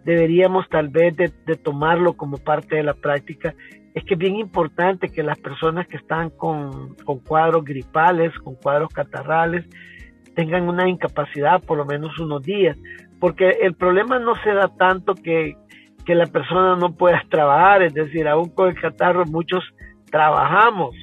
deberíamos 0.06 0.70
tal 0.70 0.90
vez 0.90 1.16
de, 1.18 1.30
tomarlo 1.56 2.14
como 2.14 2.38
parte 2.38 2.76
de 2.76 2.84
la 2.84 2.94
práctica 2.94 3.56
es 3.96 4.04
que 4.04 4.14
es 4.14 4.20
bien 4.20 4.36
importante 4.36 5.10
que 5.10 5.24
las 5.24 5.40
personas 5.40 5.88
que 5.88 5.98
están 5.98 6.30
con, 6.30 6.96
cuadros 7.26 7.64
gripales, 7.64 8.38
con 8.40 8.56
cuadros 8.56 8.90
catarrales, 8.94 9.66
tengan 10.36 10.68
una 10.68 10.88
incapacidad 10.88 11.64
por 11.64 11.78
lo 11.78 11.86
menos 11.86 12.20
unos 12.20 12.44
días, 12.44 12.78
porque 13.20 13.50
el 13.62 13.74
problema 13.74 14.20
no 14.20 14.36
se 14.44 14.54
da 14.54 14.68
tanto 14.68 15.16
que, 15.16 15.56
que 16.06 16.14
la 16.14 16.28
persona 16.28 16.76
no 16.76 16.94
pueda 16.94 17.24
trabajar, 17.30 17.84
es 17.84 17.94
decir, 17.94 18.28
aún 18.28 18.50
con 18.50 18.70
el 18.70 18.80
catarro 18.80 19.26
muchos 19.26 19.64
trabajamos. 20.12 20.94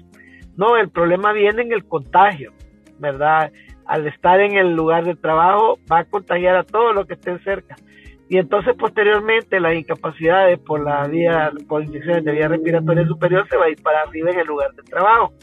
No, 0.55 0.77
el 0.77 0.91
problema 0.91 1.33
viene 1.33 1.63
en 1.63 1.73
el 1.73 1.87
contagio, 1.87 2.53
¿verdad? 2.99 3.51
Al 3.87 4.07
estar 4.07 4.39
en 4.39 4.59
el 4.59 4.77
lugar 4.77 5.05
de 5.05 5.17
trabajo 5.17 5.79
va 5.91 6.01
a 6.01 6.05
contagiar 6.05 6.57
a 6.57 6.65
todos 6.65 6.95
los 6.95 7.07
que 7.07 7.15
estén 7.15 7.43
cerca 7.43 7.75
y 8.33 8.39
entonces 8.39 8.75
posteriormente 8.79 9.61
las 9.61 9.75
incapacidades 9.75 10.59
por 10.59 10.83
la 10.83 11.07
vía, 11.07 11.53
por 11.69 11.83
infecciones 11.83 12.25
de 12.25 12.33
vía 12.33 12.49
respiratoria 12.49 13.07
superior 13.07 13.47
se 13.47 13.59
va 13.59 13.67
a 13.67 13.69
ir 13.69 13.83
para 13.83 14.01
arriba 14.01 14.31
en 14.31 14.39
el 14.39 14.47
lugar 14.47 14.73
de 14.73 14.83
trabajo. 14.85 15.35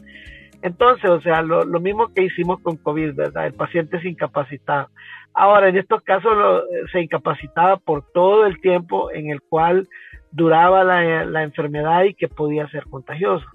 Entonces, 0.63 1.07
o 1.07 1.21
sea, 1.21 1.43
lo, 1.43 1.79
mismo 1.79 2.11
que 2.11 2.23
hicimos 2.23 2.59
con 2.61 2.77
COVID, 2.77 3.13
¿verdad? 3.13 3.45
El 3.45 3.53
paciente 3.53 4.01
se 4.01 4.09
incapacitaba. 4.09 4.89
Ahora, 5.35 5.69
en 5.69 5.77
estos 5.77 6.01
casos 6.01 6.63
se 6.91 6.99
incapacitaba 6.99 7.77
por 7.77 8.11
todo 8.11 8.47
el 8.47 8.59
tiempo 8.59 9.11
en 9.11 9.29
el 9.29 9.43
cual 9.43 9.87
duraba 10.31 10.83
la, 10.83 11.25
la, 11.25 11.43
enfermedad 11.43 12.05
y 12.05 12.15
que 12.15 12.27
podía 12.27 12.67
ser 12.69 12.85
contagiosa 12.85 13.45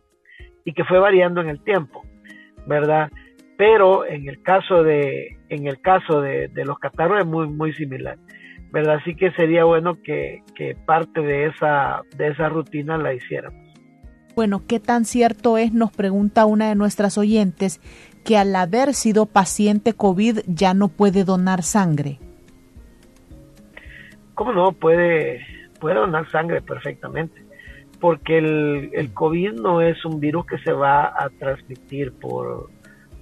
y 0.65 0.75
que 0.75 0.85
fue 0.85 1.01
variando 1.01 1.41
en 1.41 1.49
el 1.49 1.61
tiempo, 1.65 2.05
¿verdad? 2.69 3.11
Pero 3.59 4.07
en 4.07 4.29
el 4.29 4.41
caso 4.43 4.85
de, 4.85 5.39
en 5.49 5.67
el 5.67 5.81
caso 5.81 6.21
de, 6.21 6.47
de 6.47 6.65
los 6.65 6.79
catarros 6.79 7.19
es 7.19 7.27
muy, 7.27 7.49
muy 7.49 7.73
similar. 7.73 8.17
¿Verdad? 8.75 8.97
Así 8.97 9.15
que 9.15 9.31
sería 9.31 9.63
bueno 9.63 10.03
que, 10.03 10.43
parte 10.85 11.21
de 11.21 11.47
esa, 11.47 12.03
de 12.17 12.27
esa 12.27 12.49
rutina 12.49 12.99
la 12.99 13.15
hiciéramos. 13.15 13.63
Bueno, 14.35 14.63
¿qué 14.67 14.81
tan 14.81 15.05
cierto 15.05 15.57
es, 15.59 15.73
nos 15.73 15.93
pregunta 15.93 16.45
una 16.45 16.71
de 16.71 16.75
nuestras 16.75 17.17
oyentes, 17.17 17.81
que 18.25 18.37
al 18.37 18.55
haber 18.57 18.95
sido 18.95 19.27
paciente 19.27 19.93
COVID 19.93 20.41
ya 20.49 20.75
no 20.75 20.89
puede 20.89 21.23
donar 21.23 21.63
sangre? 21.63 22.19
¿Cómo 24.35 24.53
no? 24.53 24.73
Puede, 24.73 25.47
puede 25.79 25.95
donar 25.95 26.29
sangre 26.33 26.61
perfectamente, 26.61 27.45
porque 28.01 28.39
el, 28.39 28.91
el 28.93 29.15
COVID 29.15 29.53
no 29.53 29.83
es 29.83 30.05
un 30.05 30.19
virus 30.19 30.47
que 30.47 30.59
se 30.59 30.73
va 30.73 31.15
a 31.17 31.31
transmitir 31.39 32.13
por, 32.15 32.71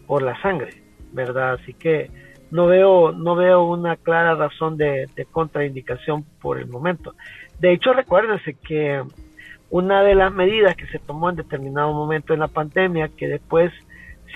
por 0.06 0.22
la 0.22 0.40
sangre, 0.40 0.82
¿verdad? 1.12 1.58
Así 1.60 1.74
que 1.74 2.10
no 2.52 2.66
veo, 2.66 3.12
no 3.12 3.34
veo 3.34 3.64
una 3.64 3.96
clara 3.96 4.34
razón 4.34 4.76
de, 4.76 5.08
contraindicación 5.30 6.22
por 6.40 6.58
el 6.58 6.68
momento. 6.68 7.14
De 7.58 7.72
hecho, 7.72 7.94
recuérdense 7.94 8.54
que 8.54 9.02
una 9.70 10.02
de 10.02 10.14
las 10.14 10.30
medidas 10.30 10.76
que 10.76 10.86
se 10.88 10.98
tomó 10.98 11.30
en 11.30 11.36
determinado 11.36 11.94
momento 11.94 12.34
en 12.34 12.40
la 12.40 12.48
pandemia, 12.48 13.08
que 13.08 13.26
después 13.26 13.72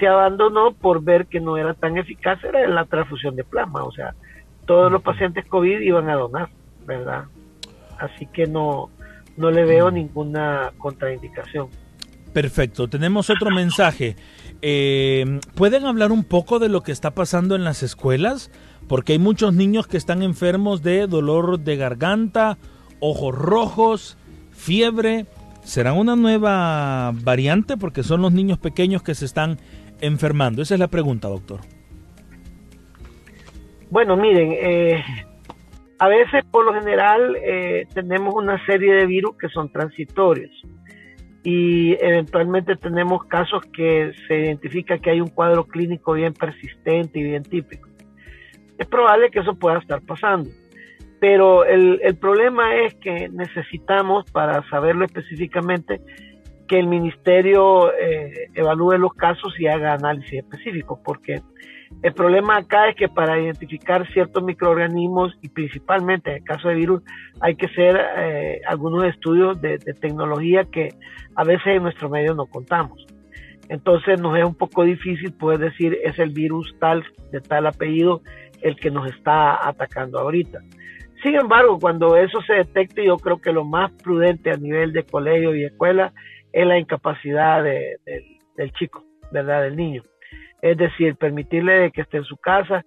se 0.01 0.07
abandonó 0.07 0.73
por 0.73 1.05
ver 1.05 1.27
que 1.27 1.41
no 1.41 1.59
era 1.59 1.75
tan 1.75 1.99
eficaz, 1.99 2.43
era 2.43 2.67
la 2.67 2.87
transfusión 2.87 3.37
de 3.37 3.45
plasma. 3.45 3.85
O 3.85 3.93
sea, 3.93 4.15
todos 4.65 4.91
los 4.91 5.03
pacientes 5.03 5.45
COVID 5.45 5.81
iban 5.81 6.09
a 6.09 6.15
donar, 6.15 6.49
¿verdad? 6.87 7.25
Así 7.99 8.27
que 8.27 8.47
no, 8.47 8.89
no 9.37 9.51
le 9.51 9.67
veo 9.67 9.91
ninguna 9.91 10.73
contraindicación. 10.79 11.69
Perfecto, 12.33 12.89
tenemos 12.89 13.29
otro 13.29 13.51
mensaje. 13.51 14.17
Eh, 14.63 15.41
¿Pueden 15.55 15.85
hablar 15.85 16.13
un 16.13 16.25
poco 16.25 16.59
de 16.59 16.69
lo 16.69 16.83
que 16.83 16.93
está 16.93 17.13
pasando 17.13 17.55
en 17.55 17.65
las 17.65 17.83
escuelas? 17.83 18.51
Porque 18.89 19.13
hay 19.13 19.19
muchos 19.19 19.55
niños 19.55 19.87
que 19.87 19.97
están 19.97 20.23
enfermos 20.23 20.83
de 20.83 21.07
dolor 21.07 21.61
de 21.61 21.77
garganta, 21.77 22.59
ojos 23.01 23.35
rojos, 23.35 24.19
fiebre. 24.53 25.27
¿Será 25.63 25.93
una 25.93 26.17
nueva 26.17 27.13
variante? 27.13 27.77
Porque 27.77 28.03
son 28.03 28.23
los 28.23 28.33
niños 28.33 28.59
pequeños 28.59 29.03
que 29.03 29.15
se 29.15 29.25
están 29.25 29.59
enfermando. 30.01 30.63
Esa 30.63 30.75
es 30.75 30.81
la 30.81 30.89
pregunta, 30.89 31.29
doctor. 31.29 31.61
Bueno, 33.91 34.17
miren, 34.17 34.53
eh, 34.53 35.05
a 35.99 36.09
veces 36.09 36.45
por 36.51 36.65
lo 36.65 36.75
general 36.75 37.37
eh, 37.37 37.87
tenemos 37.95 38.35
una 38.35 38.65
serie 38.67 38.95
de 38.95 39.07
virus 39.07 39.37
que 39.37 39.49
son 39.49 39.71
transitorios 39.71 40.51
y 41.49 41.93
eventualmente 42.05 42.75
tenemos 42.75 43.25
casos 43.27 43.63
que 43.73 44.11
se 44.27 44.41
identifica 44.41 44.99
que 44.99 45.11
hay 45.11 45.21
un 45.21 45.29
cuadro 45.29 45.63
clínico 45.63 46.15
bien 46.15 46.33
persistente 46.33 47.21
y 47.21 47.23
bien 47.23 47.45
típico. 47.45 47.89
Es 48.77 48.87
probable 48.89 49.31
que 49.31 49.39
eso 49.39 49.55
pueda 49.55 49.79
estar 49.79 50.03
pasando, 50.03 50.51
pero 51.21 51.65
el, 51.65 52.17
problema 52.17 52.75
es 52.75 52.97
que 52.97 53.29
necesitamos, 53.29 54.29
para 54.33 54.69
saberlo 54.71 55.05
específicamente, 55.05 56.01
que 56.67 56.81
el 56.81 56.89
ministerio 56.89 57.93
eh, 57.95 58.51
evalúe 58.55 58.99
los 58.99 59.15
casos 59.15 59.55
y 59.61 59.69
haga 59.69 59.93
análisis 59.93 60.41
específicos, 60.41 60.99
porque 61.05 61.43
el 62.03 62.13
problema 62.13 62.59
acá 62.59 62.89
es 62.89 62.97
que 62.97 63.09
para 63.09 63.41
identificar 63.41 64.07
ciertos 64.13 64.43
microorganismos 64.43 65.33
y 65.41 65.49
principalmente 65.49 66.31
en 66.31 66.37
el 66.37 66.45
caso 66.45 66.69
de 66.69 66.75
virus 66.75 67.03
hay 67.41 67.57
que 67.57 67.67
hacer 67.67 67.99
eh, 68.19 68.61
algunos 68.67 69.05
estudios 69.05 69.61
de, 69.61 69.79
tecnología 69.79 70.65
que 70.65 70.91
a 71.35 71.45
veces 71.45 71.67
en 71.67 71.83
nuestro 71.83 72.11
medio 72.11 72.35
no 72.35 72.47
contamos. 72.47 73.07
Entonces 73.69 74.21
nos 74.21 74.39
es 74.39 74.45
un 74.45 74.55
poco 74.55 74.85
difícil 74.85 75.33
poder 75.33 75.59
decir 75.59 75.99
es 76.05 76.19
el 76.19 76.31
virus 76.31 76.73
tal 76.79 77.03
de 77.33 77.41
tal 77.41 77.67
apellido 77.67 78.21
el 78.63 78.77
que 78.77 78.91
nos 78.91 79.11
está 79.11 79.67
atacando 79.67 80.19
ahorita. 80.19 80.61
Sin 81.23 81.35
embargo, 81.35 81.79
cuando 81.81 82.17
eso 82.17 82.41
se 82.43 82.53
detecte, 82.53 83.05
yo 83.05 83.17
creo 83.17 83.41
que 83.41 83.53
lo 83.53 83.65
más 83.65 83.91
prudente 84.03 84.51
a 84.51 84.57
nivel 84.57 84.93
de 84.93 85.03
colegio 85.03 85.55
y 85.55 85.65
escuela 85.65 86.13
es 86.53 86.67
la 86.67 86.79
incapacidad 86.79 87.65
del 87.65 88.73
chico, 88.75 89.03
¿verdad? 89.33 89.63
Del 89.63 89.77
niño 89.77 90.03
es 90.71 90.77
decir, 90.77 91.17
permitirle 91.17 91.91
que 91.93 92.03
esté 92.03 92.19
en 92.19 92.25
su 92.25 92.37
casa 92.37 92.85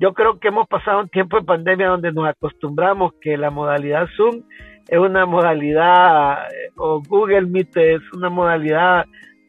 yo 0.00 0.14
creo 0.14 0.40
que 0.40 0.48
hemos 0.48 0.66
pasado 0.66 1.00
un 1.00 1.10
tiempo 1.10 1.38
de 1.38 1.44
pandemia 1.44 1.88
donde 1.88 2.10
nos 2.10 2.26
acostumbramos 2.26 3.12
que 3.20 3.36
la 3.36 3.50
modalidad 3.50 4.08
Zoom 4.16 4.44
es 4.88 4.98
una 4.98 5.26
modalidad, 5.26 6.46
eh, 6.46 6.70
o 6.76 7.02
Google 7.06 7.42
Meet 7.42 7.76
es 7.76 8.00
una 8.14 8.30
modalidad 8.30 9.04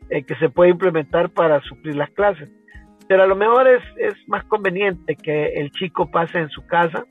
eh, 0.09 0.23
que 0.23 0.35
se 0.35 0.49
puede 0.49 0.71
implementar 0.71 1.29
para 1.29 1.61
suplir 1.61 1.95
las 1.95 2.09
clases. 2.09 2.49
Pero 3.07 3.23
a 3.23 3.27
lo 3.27 3.35
mejor 3.37 3.65
es, 3.69 3.81
más 4.27 4.43
conveniente 4.43 5.15
que 5.15 5.53
el 5.53 5.71
chico 5.71 6.11
pase 6.11 6.39
en 6.39 6.49
su 6.49 6.67
casa 6.67 7.05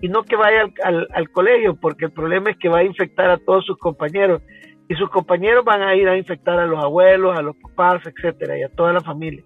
y 0.00 0.08
no 0.08 0.22
que 0.22 0.36
vaya 0.36 0.66
al, 0.84 1.08
al, 1.12 1.30
colegio, 1.30 1.74
porque 1.74 2.04
el 2.04 2.12
problema 2.12 2.50
es 2.50 2.56
que 2.56 2.68
va 2.68 2.78
a 2.78 2.84
infectar 2.84 3.30
a 3.30 3.38
todos 3.38 3.66
sus 3.66 3.78
compañeros 3.78 4.42
y 4.88 4.94
sus 4.94 5.10
compañeros 5.10 5.64
van 5.64 5.82
a 5.82 5.96
ir 5.96 6.08
a 6.08 6.16
infectar 6.16 6.56
a 6.60 6.66
los 6.66 6.82
abuelos, 6.82 7.36
a 7.36 7.42
los 7.42 7.56
papás, 7.56 8.02
etcétera, 8.06 8.56
y 8.56 8.62
a 8.62 8.68
toda 8.68 8.92
la 8.92 9.00
familia. 9.00 9.42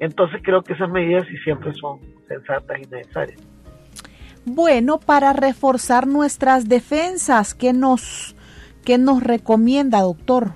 Entonces 0.00 0.40
creo 0.42 0.62
que 0.62 0.74
esas 0.74 0.90
medidas 0.90 1.26
sí 1.28 1.36
siempre 1.38 1.72
son 1.74 2.00
sensatas 2.26 2.78
y 2.78 2.86
necesarias. 2.88 3.40
Bueno, 4.44 4.98
para 4.98 5.32
reforzar 5.32 6.06
nuestras 6.06 6.68
defensas, 6.68 7.54
¿qué 7.54 7.72
nos, 7.72 8.34
qué 8.84 8.96
nos 8.96 9.22
recomienda, 9.22 10.00
doctor? 10.00 10.52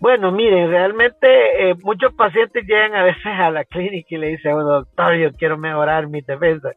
Bueno, 0.00 0.32
miren, 0.32 0.68
realmente 0.68 1.70
eh, 1.70 1.74
muchos 1.82 2.12
pacientes 2.14 2.66
llegan 2.66 2.94
a 2.94 3.04
veces 3.04 3.24
a 3.26 3.50
la 3.50 3.64
clínica 3.64 4.14
y 4.14 4.18
le 4.18 4.28
dicen, 4.28 4.52
bueno, 4.52 4.70
doctor, 4.70 5.14
yo 5.16 5.32
quiero 5.32 5.56
mejorar 5.56 6.08
mi 6.08 6.20
defensa. 6.20 6.72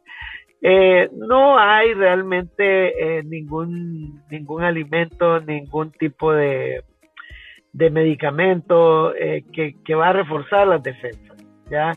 Eh, 0.62 1.10
no 1.14 1.60
hay 1.60 1.94
realmente 1.94 3.18
eh, 3.18 3.24
ningún, 3.24 4.24
ningún 4.32 4.64
alimento, 4.64 5.40
ningún 5.42 5.92
tipo 5.92 6.34
de, 6.34 6.84
de 7.78 7.90
medicamento 7.90 9.14
que, 9.54 9.76
que, 9.86 9.96
va 9.96 10.10
a 10.10 10.14
reforzar 10.14 10.68
las 10.68 10.82
defensas. 10.82 11.38
¿ya? 11.70 11.94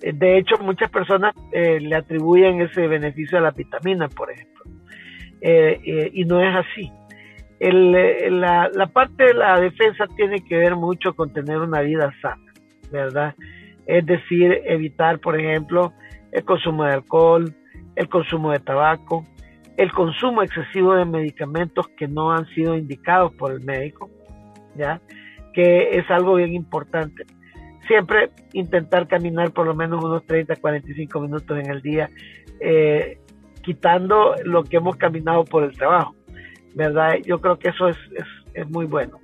De 0.00 0.38
hecho, 0.38 0.56
muchas 0.60 0.90
personas 0.90 1.34
le 1.52 1.94
atribuyen 1.94 2.60
ese 2.62 2.86
beneficio 2.88 3.38
a 3.38 3.42
la 3.42 3.50
vitamina, 3.52 4.08
por 4.08 4.30
ejemplo. 4.30 4.64
y 6.12 6.24
no 6.24 6.40
es 6.40 6.56
así 6.56 6.90
eh, 7.60 8.30
la, 8.30 8.70
la, 8.72 8.86
parte 8.86 9.24
de 9.24 9.34
la 9.34 9.60
defensa 9.60 10.06
tiene 10.16 10.42
que 10.42 10.56
ver 10.56 10.76
mucho 10.76 11.14
con 11.14 11.30
tener 11.30 11.58
una 11.58 11.82
vida 11.82 12.10
sana, 12.22 12.52
¿verdad? 12.90 13.34
Es 13.86 14.06
decir, 14.06 14.62
evitar, 14.64 15.18
por 15.18 15.38
ejemplo, 15.38 15.92
el 16.32 16.42
consumo 16.44 16.84
de 16.84 16.94
alcohol, 16.94 17.54
el 17.96 18.08
consumo 18.08 18.52
de 18.52 18.60
tabaco, 18.60 19.26
el 19.76 19.92
consumo 19.92 20.42
excesivo 20.42 20.94
de 20.94 21.04
medicamentos 21.04 21.86
que 21.98 22.08
no 22.08 22.32
han 22.32 22.46
sido 22.54 22.78
indicados 22.78 23.34
por 23.34 23.52
el 23.52 23.60
médico, 23.60 24.08
¿ya? 24.74 24.98
Que 25.52 25.98
es 25.98 26.10
algo 26.10 26.34
bien 26.34 26.54
importante. 26.54 27.24
Siempre 27.86 28.30
intentar 28.52 29.08
caminar 29.08 29.52
por 29.52 29.66
lo 29.66 29.74
menos 29.74 30.04
unos 30.04 30.24
30, 30.26 30.56
45 30.56 31.20
minutos 31.20 31.58
en 31.58 31.70
el 31.70 31.82
día, 31.82 32.08
eh, 32.60 33.18
quitando 33.62 34.34
lo 34.44 34.62
que 34.64 34.76
hemos 34.76 34.96
caminado 34.96 35.44
por 35.44 35.64
el 35.64 35.72
trabajo 35.76 36.14
¿verdad? 36.74 37.16
Yo 37.24 37.40
creo 37.40 37.58
que 37.58 37.70
eso 37.70 37.88
es, 37.88 37.96
es, 38.54 38.68
muy 38.68 38.86
bueno 38.86 39.18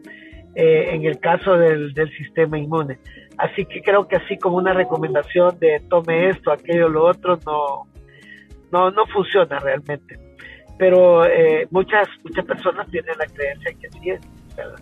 eh, 0.54 0.90
en 0.92 1.04
el 1.04 1.18
caso 1.18 1.56
del, 1.56 1.92
del, 1.94 2.10
sistema 2.16 2.58
inmune. 2.58 2.98
Así 3.38 3.66
que 3.66 3.82
creo 3.82 4.08
que 4.08 4.16
así 4.16 4.38
como 4.38 4.56
una 4.56 4.72
recomendación 4.72 5.58
de 5.58 5.80
tome 5.88 6.30
esto, 6.30 6.52
aquello, 6.52 6.88
lo 6.88 7.04
otro, 7.04 7.38
no, 7.44 7.86
no, 8.72 8.90
no 8.90 9.06
funciona 9.06 9.58
realmente. 9.58 10.18
Pero 10.78 11.24
eh, 11.26 11.66
muchas, 11.70 12.08
muchas 12.24 12.44
personas 12.44 12.88
tienen 12.90 13.16
la 13.18 13.26
creencia 13.26 13.72
que 13.80 13.90
sí 13.90 14.10
es, 14.10 14.20
¿verdad? 14.56 14.80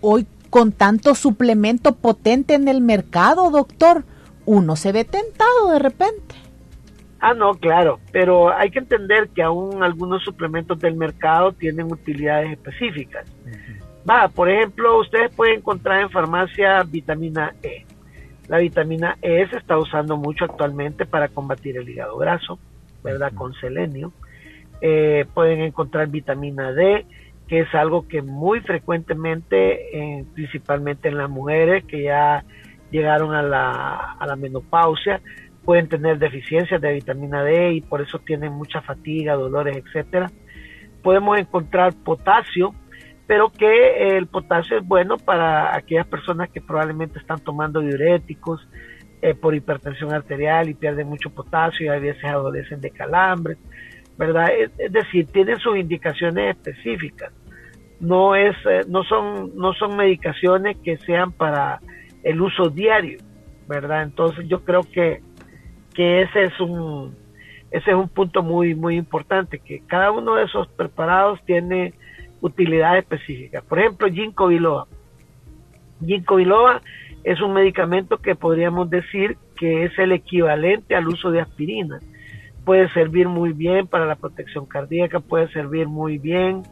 Hoy 0.00 0.26
con 0.54 0.70
tanto 0.70 1.16
suplemento 1.16 1.96
potente 1.96 2.54
en 2.54 2.68
el 2.68 2.80
mercado, 2.80 3.50
doctor, 3.50 4.04
uno 4.46 4.76
se 4.76 4.92
ve 4.92 5.04
tentado 5.04 5.72
de 5.72 5.80
repente. 5.80 6.36
Ah, 7.18 7.34
no, 7.34 7.54
claro, 7.54 7.98
pero 8.12 8.56
hay 8.56 8.70
que 8.70 8.78
entender 8.78 9.30
que 9.30 9.42
aún 9.42 9.82
algunos 9.82 10.22
suplementos 10.22 10.78
del 10.78 10.94
mercado 10.94 11.50
tienen 11.50 11.90
utilidades 11.90 12.52
específicas. 12.52 13.26
Va, 14.08 14.28
por 14.28 14.48
ejemplo, 14.48 15.00
ustedes 15.00 15.34
pueden 15.34 15.56
encontrar 15.56 16.02
en 16.02 16.10
farmacia 16.10 16.84
vitamina 16.84 17.52
E. 17.60 17.84
La 18.46 18.58
vitamina 18.58 19.18
E 19.22 19.48
se 19.48 19.56
está 19.56 19.76
usando 19.76 20.16
mucho 20.16 20.44
actualmente 20.44 21.04
para 21.04 21.26
combatir 21.26 21.78
el 21.78 21.88
hígado 21.88 22.16
graso, 22.16 22.60
¿verdad? 23.02 23.32
Con 23.34 23.54
selenio. 23.54 24.12
Eh, 24.80 25.26
pueden 25.34 25.62
encontrar 25.62 26.06
vitamina 26.06 26.70
D, 26.70 27.06
que 27.48 27.60
es 27.60 27.74
algo 27.74 28.08
que 28.08 28.22
muy 28.22 28.60
frecuentemente, 28.60 29.98
eh, 29.98 30.24
principalmente 30.34 31.08
en 31.08 31.18
las 31.18 31.28
mujeres 31.28 31.84
que 31.84 32.02
ya 32.02 32.44
llegaron 32.90 33.34
a 33.34 33.42
la, 33.42 34.16
a 34.18 34.26
la 34.26 34.36
menopausia, 34.36 35.20
pueden 35.64 35.88
tener 35.88 36.18
deficiencias 36.18 36.80
de 36.80 36.92
vitamina 36.92 37.42
D 37.42 37.72
y 37.74 37.80
por 37.80 38.00
eso 38.00 38.18
tienen 38.18 38.52
mucha 38.52 38.80
fatiga, 38.82 39.34
dolores, 39.34 39.76
etcétera. 39.76 40.30
Podemos 41.02 41.38
encontrar 41.38 41.94
potasio, 41.94 42.74
pero 43.26 43.50
que 43.50 44.16
el 44.16 44.26
potasio 44.26 44.78
es 44.78 44.86
bueno 44.86 45.16
para 45.16 45.74
aquellas 45.74 46.06
personas 46.06 46.50
que 46.50 46.60
probablemente 46.60 47.18
están 47.18 47.40
tomando 47.40 47.80
diuréticos 47.80 48.66
eh, 49.22 49.34
por 49.34 49.54
hipertensión 49.54 50.12
arterial 50.12 50.68
y 50.68 50.74
pierden 50.74 51.08
mucho 51.08 51.30
potasio 51.30 51.86
y 51.86 51.88
a 51.88 51.98
veces 51.98 52.24
adolecen 52.24 52.80
de 52.80 52.90
calambres, 52.90 53.56
¿verdad? 54.16 54.48
Es, 54.78 54.92
decir, 54.92 55.26
tienen 55.26 55.58
sus 55.58 55.76
indicaciones 55.76 56.56
específicas. 56.56 57.32
No 58.00 58.34
es, 58.34 58.54
eh, 58.68 58.82
no 58.88 59.02
son, 59.04 59.56
no 59.56 59.72
son 59.74 59.96
medicaciones 59.96 60.76
que 60.78 60.96
sean 60.98 61.32
para 61.32 61.80
el 62.22 62.40
uso 62.40 62.68
diario, 62.68 63.18
¿verdad? 63.68 64.02
Entonces 64.02 64.46
yo 64.48 64.64
creo 64.64 64.82
que 64.82 65.20
que 65.94 66.22
ese 66.22 66.44
es 66.44 66.60
un 66.60 67.16
ese 67.70 67.90
es 67.90 67.96
un 67.96 68.08
punto 68.08 68.42
muy 68.42 68.74
muy 68.74 68.96
importante 68.96 69.60
que 69.60 69.80
cada 69.86 70.10
uno 70.10 70.34
de 70.34 70.44
esos 70.44 70.68
preparados 70.68 71.40
tiene 71.46 71.94
utilidad 72.40 72.98
específica 72.98 73.62
por 73.62 73.78
ejemplo 73.78 74.08
ginkgo 74.08 74.48
biloba 74.48 74.86
ginkgo 76.04 76.36
biloba 76.36 76.82
es 77.22 77.40
un 77.40 77.54
medicamento 77.54 78.18
que 78.18 78.34
podríamos 78.34 78.90
decir 78.90 79.38
que 79.56 79.84
es 79.84 79.98
el 79.98 80.12
equivalente 80.12 80.94
al 80.94 81.08
uso 81.08 81.30
de 81.30 81.40
aspirina 81.40 82.00
puede 82.64 82.88
servir 82.90 83.28
muy 83.28 83.52
bien 83.52 83.86
para 83.86 84.06
la 84.06 84.16
protección 84.16 84.66
cardíaca 84.66 85.20
puede 85.20 85.48
servir 85.52 85.86
muy 85.86 86.18
bien 86.18 86.62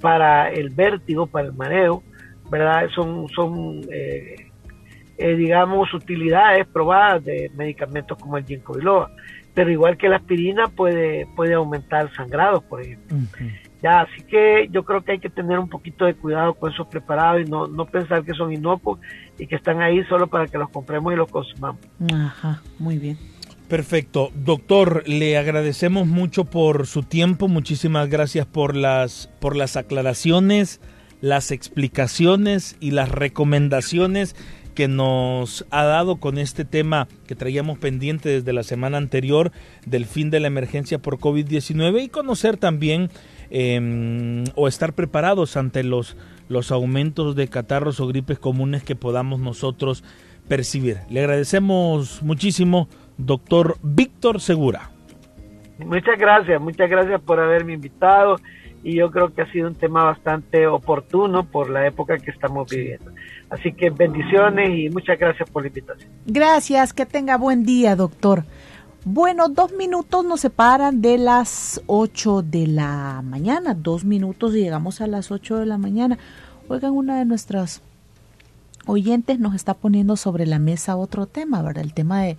para 0.00 0.50
el 0.50 0.70
vértigo 0.70 1.26
para 1.26 1.46
el 1.46 1.52
mareo 1.52 2.02
verdad 2.50 2.88
son 2.94 3.28
son 3.28 3.80
eh, 3.90 4.46
eh, 5.18 5.34
digamos, 5.34 5.92
utilidades 5.94 6.66
probadas 6.66 7.24
de 7.24 7.50
medicamentos 7.54 8.18
como 8.18 8.36
el 8.36 8.44
ginkgo 8.44 8.74
biloba. 8.74 9.10
Pero 9.54 9.70
igual 9.70 9.96
que 9.96 10.10
la 10.10 10.16
aspirina 10.16 10.68
puede, 10.68 11.26
puede 11.34 11.54
aumentar 11.54 12.12
sangrados, 12.14 12.62
por 12.64 12.82
ejemplo. 12.82 13.16
Ya, 13.82 14.00
así 14.00 14.22
que 14.24 14.68
yo 14.70 14.84
creo 14.84 15.02
que 15.02 15.12
hay 15.12 15.18
que 15.18 15.30
tener 15.30 15.58
un 15.58 15.70
poquito 15.70 16.04
de 16.04 16.14
cuidado 16.14 16.52
con 16.54 16.70
esos 16.70 16.86
preparados 16.88 17.40
y 17.46 17.50
no, 17.50 17.66
no 17.66 17.86
pensar 17.86 18.24
que 18.24 18.34
son 18.34 18.52
inocuos 18.52 18.98
y 19.38 19.46
que 19.46 19.56
están 19.56 19.80
ahí 19.80 20.04
solo 20.04 20.26
para 20.26 20.46
que 20.46 20.58
los 20.58 20.68
compremos 20.68 21.12
y 21.14 21.16
los 21.16 21.30
consumamos. 21.30 21.80
Ajá, 22.12 22.60
muy 22.78 22.98
bien. 22.98 23.16
Perfecto. 23.68 24.30
Doctor, 24.34 25.02
le 25.08 25.36
agradecemos 25.36 26.06
mucho 26.06 26.44
por 26.44 26.86
su 26.86 27.02
tiempo. 27.02 27.48
Muchísimas 27.48 28.08
gracias 28.08 28.46
por 28.46 28.76
las, 28.76 29.28
por 29.40 29.56
las 29.56 29.76
aclaraciones, 29.76 30.80
las 31.20 31.50
explicaciones 31.50 32.76
y 32.78 32.92
las 32.92 33.08
recomendaciones 33.08 34.36
que 34.76 34.86
nos 34.86 35.66
ha 35.70 35.84
dado 35.84 36.16
con 36.16 36.38
este 36.38 36.64
tema 36.64 37.08
que 37.26 37.34
traíamos 37.34 37.78
pendiente 37.78 38.28
desde 38.28 38.52
la 38.52 38.62
semana 38.62 38.98
anterior 38.98 39.50
del 39.86 40.04
fin 40.04 40.30
de 40.30 40.38
la 40.38 40.46
emergencia 40.46 40.98
por 40.98 41.18
COVID-19 41.18 42.04
y 42.04 42.08
conocer 42.08 42.58
también 42.58 43.10
em, 43.50 44.44
o 44.54 44.68
estar 44.68 44.92
preparados 44.92 45.56
ante 45.56 45.82
los, 45.82 46.16
los 46.48 46.70
aumentos 46.70 47.34
de 47.34 47.48
catarros 47.48 47.98
o 47.98 48.06
gripes 48.06 48.38
comunes 48.38 48.84
que 48.84 48.94
podamos 48.94 49.40
nosotros 49.40 50.04
percibir. 50.46 50.98
Le 51.08 51.20
agradecemos 51.20 52.22
muchísimo, 52.22 52.88
doctor 53.18 53.76
Víctor 53.82 54.40
Segura. 54.40 54.90
Muchas 55.78 56.18
gracias, 56.18 56.60
muchas 56.60 56.88
gracias 56.88 57.20
por 57.20 57.38
haberme 57.38 57.74
invitado 57.74 58.36
y 58.82 58.94
yo 58.94 59.10
creo 59.10 59.34
que 59.34 59.42
ha 59.42 59.52
sido 59.52 59.68
un 59.68 59.74
tema 59.74 60.04
bastante 60.04 60.66
oportuno 60.66 61.44
por 61.44 61.68
la 61.70 61.86
época 61.86 62.18
que 62.18 62.30
estamos 62.30 62.70
viviendo. 62.70 63.10
Así 63.50 63.72
que 63.72 63.90
bendiciones 63.90 64.70
y 64.70 64.88
muchas 64.90 65.18
gracias 65.18 65.50
por 65.50 65.62
la 65.62 65.68
invitación. 65.68 66.10
Gracias, 66.24 66.92
que 66.92 67.04
tenga 67.04 67.36
buen 67.36 67.64
día, 67.64 67.96
doctor. 67.96 68.44
Bueno, 69.04 69.48
dos 69.48 69.72
minutos 69.72 70.24
nos 70.24 70.40
separan 70.40 71.00
de 71.00 71.18
las 71.18 71.82
ocho 71.86 72.42
de 72.42 72.66
la 72.66 73.22
mañana, 73.22 73.74
dos 73.74 74.04
minutos 74.04 74.54
y 74.54 74.62
llegamos 74.62 75.00
a 75.00 75.06
las 75.06 75.30
ocho 75.30 75.58
de 75.58 75.66
la 75.66 75.78
mañana. 75.78 76.18
Oigan, 76.68 76.92
una 76.92 77.18
de 77.18 77.24
nuestras 77.24 77.82
oyentes 78.86 79.38
nos 79.38 79.54
está 79.54 79.74
poniendo 79.74 80.16
sobre 80.16 80.46
la 80.46 80.58
mesa 80.58 80.96
otro 80.96 81.26
tema, 81.26 81.62
¿verdad? 81.62 81.84
El 81.84 81.94
tema 81.94 82.22
de 82.22 82.36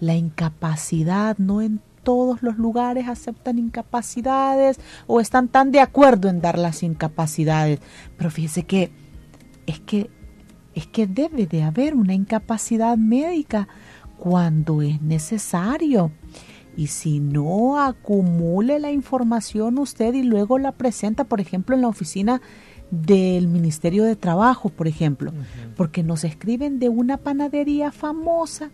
la 0.00 0.14
incapacidad, 0.14 1.38
no 1.38 1.62
en 1.62 1.80
todos 2.02 2.42
los 2.42 2.56
lugares 2.56 3.08
aceptan 3.08 3.58
incapacidades 3.58 4.80
o 5.06 5.20
están 5.20 5.48
tan 5.48 5.72
de 5.72 5.80
acuerdo 5.80 6.28
en 6.28 6.40
dar 6.40 6.58
las 6.58 6.82
incapacidades. 6.82 7.80
Pero 8.16 8.30
fíjese 8.30 8.62
que 8.64 8.90
es 9.66 9.80
que 9.80 10.10
es 10.74 10.86
que 10.86 11.06
debe 11.06 11.46
de 11.46 11.64
haber 11.64 11.94
una 11.94 12.14
incapacidad 12.14 12.96
médica 12.96 13.68
cuando 14.16 14.80
es 14.80 15.02
necesario. 15.02 16.12
Y 16.76 16.86
si 16.86 17.18
no, 17.18 17.80
acumule 17.80 18.78
la 18.78 18.92
información 18.92 19.78
usted 19.78 20.14
y 20.14 20.22
luego 20.22 20.58
la 20.58 20.72
presenta, 20.72 21.24
por 21.24 21.40
ejemplo, 21.40 21.74
en 21.74 21.82
la 21.82 21.88
oficina 21.88 22.40
del 22.90 23.48
Ministerio 23.48 24.04
de 24.04 24.16
Trabajo, 24.16 24.68
por 24.68 24.86
ejemplo, 24.86 25.32
porque 25.76 26.02
nos 26.02 26.24
escriben 26.24 26.78
de 26.78 26.88
una 26.88 27.16
panadería 27.16 27.90
famosa 27.90 28.70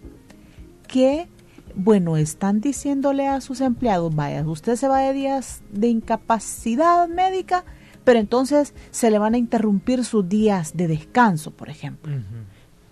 que, 0.95 1.27
bueno, 1.75 2.17
están 2.17 2.61
diciéndole 2.61 3.27
a 3.27 3.41
sus 3.41 3.61
empleados, 3.61 4.15
vaya, 4.15 4.47
usted 4.47 4.77
se 4.77 4.87
va 4.87 5.01
de 5.01 5.13
días 5.13 5.61
de 5.73 5.89
incapacidad 5.89 7.09
médica, 7.09 7.65
pero 8.05 8.21
entonces 8.21 8.75
se 8.93 9.11
le 9.11 9.19
van 9.19 9.35
a 9.35 9.39
interrumpir 9.39 10.05
sus 10.05 10.29
días 10.29 10.77
de 10.77 10.87
descanso, 10.87 11.51
por 11.51 11.69
ejemplo, 11.69 12.15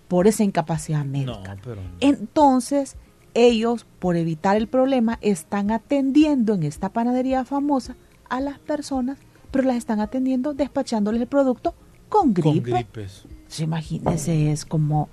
por 0.09 0.27
esa 0.27 0.43
incapacidad 0.43 1.05
médica. 1.05 1.55
Entonces, 2.01 2.97
ellos, 3.35 3.85
por 3.99 4.17
evitar 4.17 4.57
el 4.57 4.67
problema, 4.67 5.17
están 5.21 5.71
atendiendo 5.71 6.55
en 6.55 6.63
esta 6.63 6.89
panadería 6.89 7.45
famosa 7.45 7.95
a 8.27 8.41
las 8.41 8.59
personas, 8.59 9.17
pero 9.49 9.63
las 9.63 9.77
están 9.77 10.01
atendiendo 10.01 10.53
despachándoles 10.53 11.21
el 11.21 11.27
producto 11.27 11.73
con 12.09 12.33
gripe. 12.33 12.69
Con 12.69 12.79
gripes. 12.79 13.25
imagínense, 13.59 14.51
es 14.51 14.65
como 14.65 15.07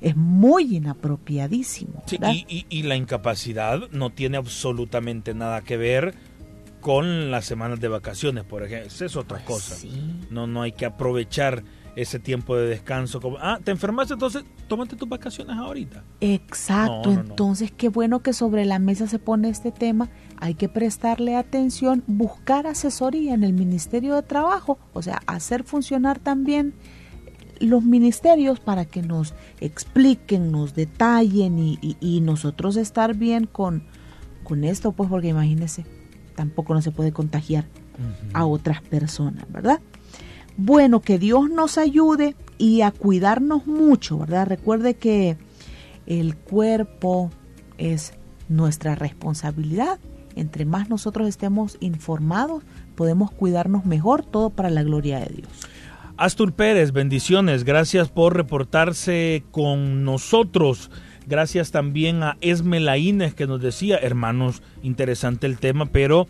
es 0.00 0.16
muy 0.16 0.76
inapropiadísimo. 0.76 2.02
y, 2.10 2.66
y, 2.68 2.82
la 2.82 2.96
incapacidad 2.96 3.90
no 3.90 4.10
tiene 4.10 4.36
absolutamente 4.36 5.34
nada 5.34 5.62
que 5.62 5.76
ver 5.76 6.14
con 6.80 7.30
las 7.30 7.44
semanas 7.44 7.80
de 7.80 7.88
vacaciones, 7.88 8.44
por 8.44 8.62
ejemplo. 8.62 8.86
Esa 8.86 9.04
es 9.04 9.16
otra 9.16 9.42
pues 9.44 9.62
cosa. 9.62 9.86
No, 10.30 10.46
no 10.46 10.62
hay 10.62 10.72
que 10.72 10.86
aprovechar 10.86 11.62
ese 11.96 12.18
tiempo 12.18 12.56
de 12.56 12.68
descanso. 12.68 13.20
Como, 13.20 13.36
ah, 13.40 13.58
te 13.62 13.70
enfermaste, 13.70 14.14
entonces 14.14 14.44
tómate 14.68 14.96
tus 14.96 15.08
vacaciones 15.08 15.56
ahorita. 15.56 16.02
Exacto, 16.20 17.12
entonces 17.12 17.70
qué 17.70 17.88
bueno 17.88 18.20
que 18.20 18.32
sobre 18.32 18.64
la 18.64 18.78
mesa 18.78 19.06
se 19.06 19.18
pone 19.18 19.48
este 19.48 19.72
tema. 19.72 20.08
Hay 20.38 20.54
que 20.54 20.68
prestarle 20.68 21.36
atención, 21.36 22.02
buscar 22.06 22.66
asesoría 22.66 23.34
en 23.34 23.44
el 23.44 23.52
Ministerio 23.52 24.14
de 24.14 24.22
Trabajo, 24.22 24.78
o 24.94 25.02
sea, 25.02 25.20
hacer 25.26 25.64
funcionar 25.64 26.18
también 26.18 26.74
los 27.60 27.84
ministerios 27.84 28.58
para 28.58 28.84
que 28.84 29.02
nos 29.02 29.34
expliquen, 29.60 30.50
nos 30.50 30.74
detallen 30.74 31.58
y, 31.58 32.20
nosotros 32.20 32.76
estar 32.76 33.14
bien 33.14 33.46
con, 33.46 33.84
con 34.44 34.64
esto, 34.64 34.92
pues 34.92 35.08
porque 35.08 35.28
imagínense, 35.28 35.84
tampoco 36.34 36.74
no 36.74 36.82
se 36.82 36.90
puede 36.90 37.12
contagiar 37.12 37.66
a 38.32 38.46
otras 38.46 38.80
personas, 38.80 39.44
¿verdad? 39.52 39.80
Bueno, 40.56 41.00
que 41.00 41.18
Dios 41.18 41.50
nos 41.50 41.78
ayude 41.78 42.34
y 42.58 42.80
a 42.80 42.90
cuidarnos 42.90 43.66
mucho, 43.66 44.18
¿verdad? 44.18 44.46
Recuerde 44.46 44.94
que 44.94 45.36
el 46.06 46.36
cuerpo 46.36 47.30
es 47.78 48.14
nuestra 48.48 48.94
responsabilidad. 48.94 49.98
Entre 50.36 50.64
más 50.64 50.88
nosotros 50.88 51.28
estemos 51.28 51.76
informados, 51.80 52.62
podemos 52.94 53.30
cuidarnos 53.30 53.84
mejor, 53.84 54.24
todo 54.24 54.50
para 54.50 54.70
la 54.70 54.82
gloria 54.82 55.20
de 55.20 55.36
Dios. 55.36 55.48
Astur 56.20 56.52
Pérez, 56.52 56.92
bendiciones. 56.92 57.64
Gracias 57.64 58.10
por 58.10 58.36
reportarse 58.36 59.42
con 59.52 60.04
nosotros. 60.04 60.90
Gracias 61.26 61.70
también 61.70 62.22
a 62.22 62.36
Esme 62.42 62.78
Laínez 62.78 63.32
que 63.32 63.46
nos 63.46 63.62
decía, 63.62 63.96
hermanos, 63.96 64.62
interesante 64.82 65.46
el 65.46 65.56
tema, 65.56 65.86
pero 65.86 66.26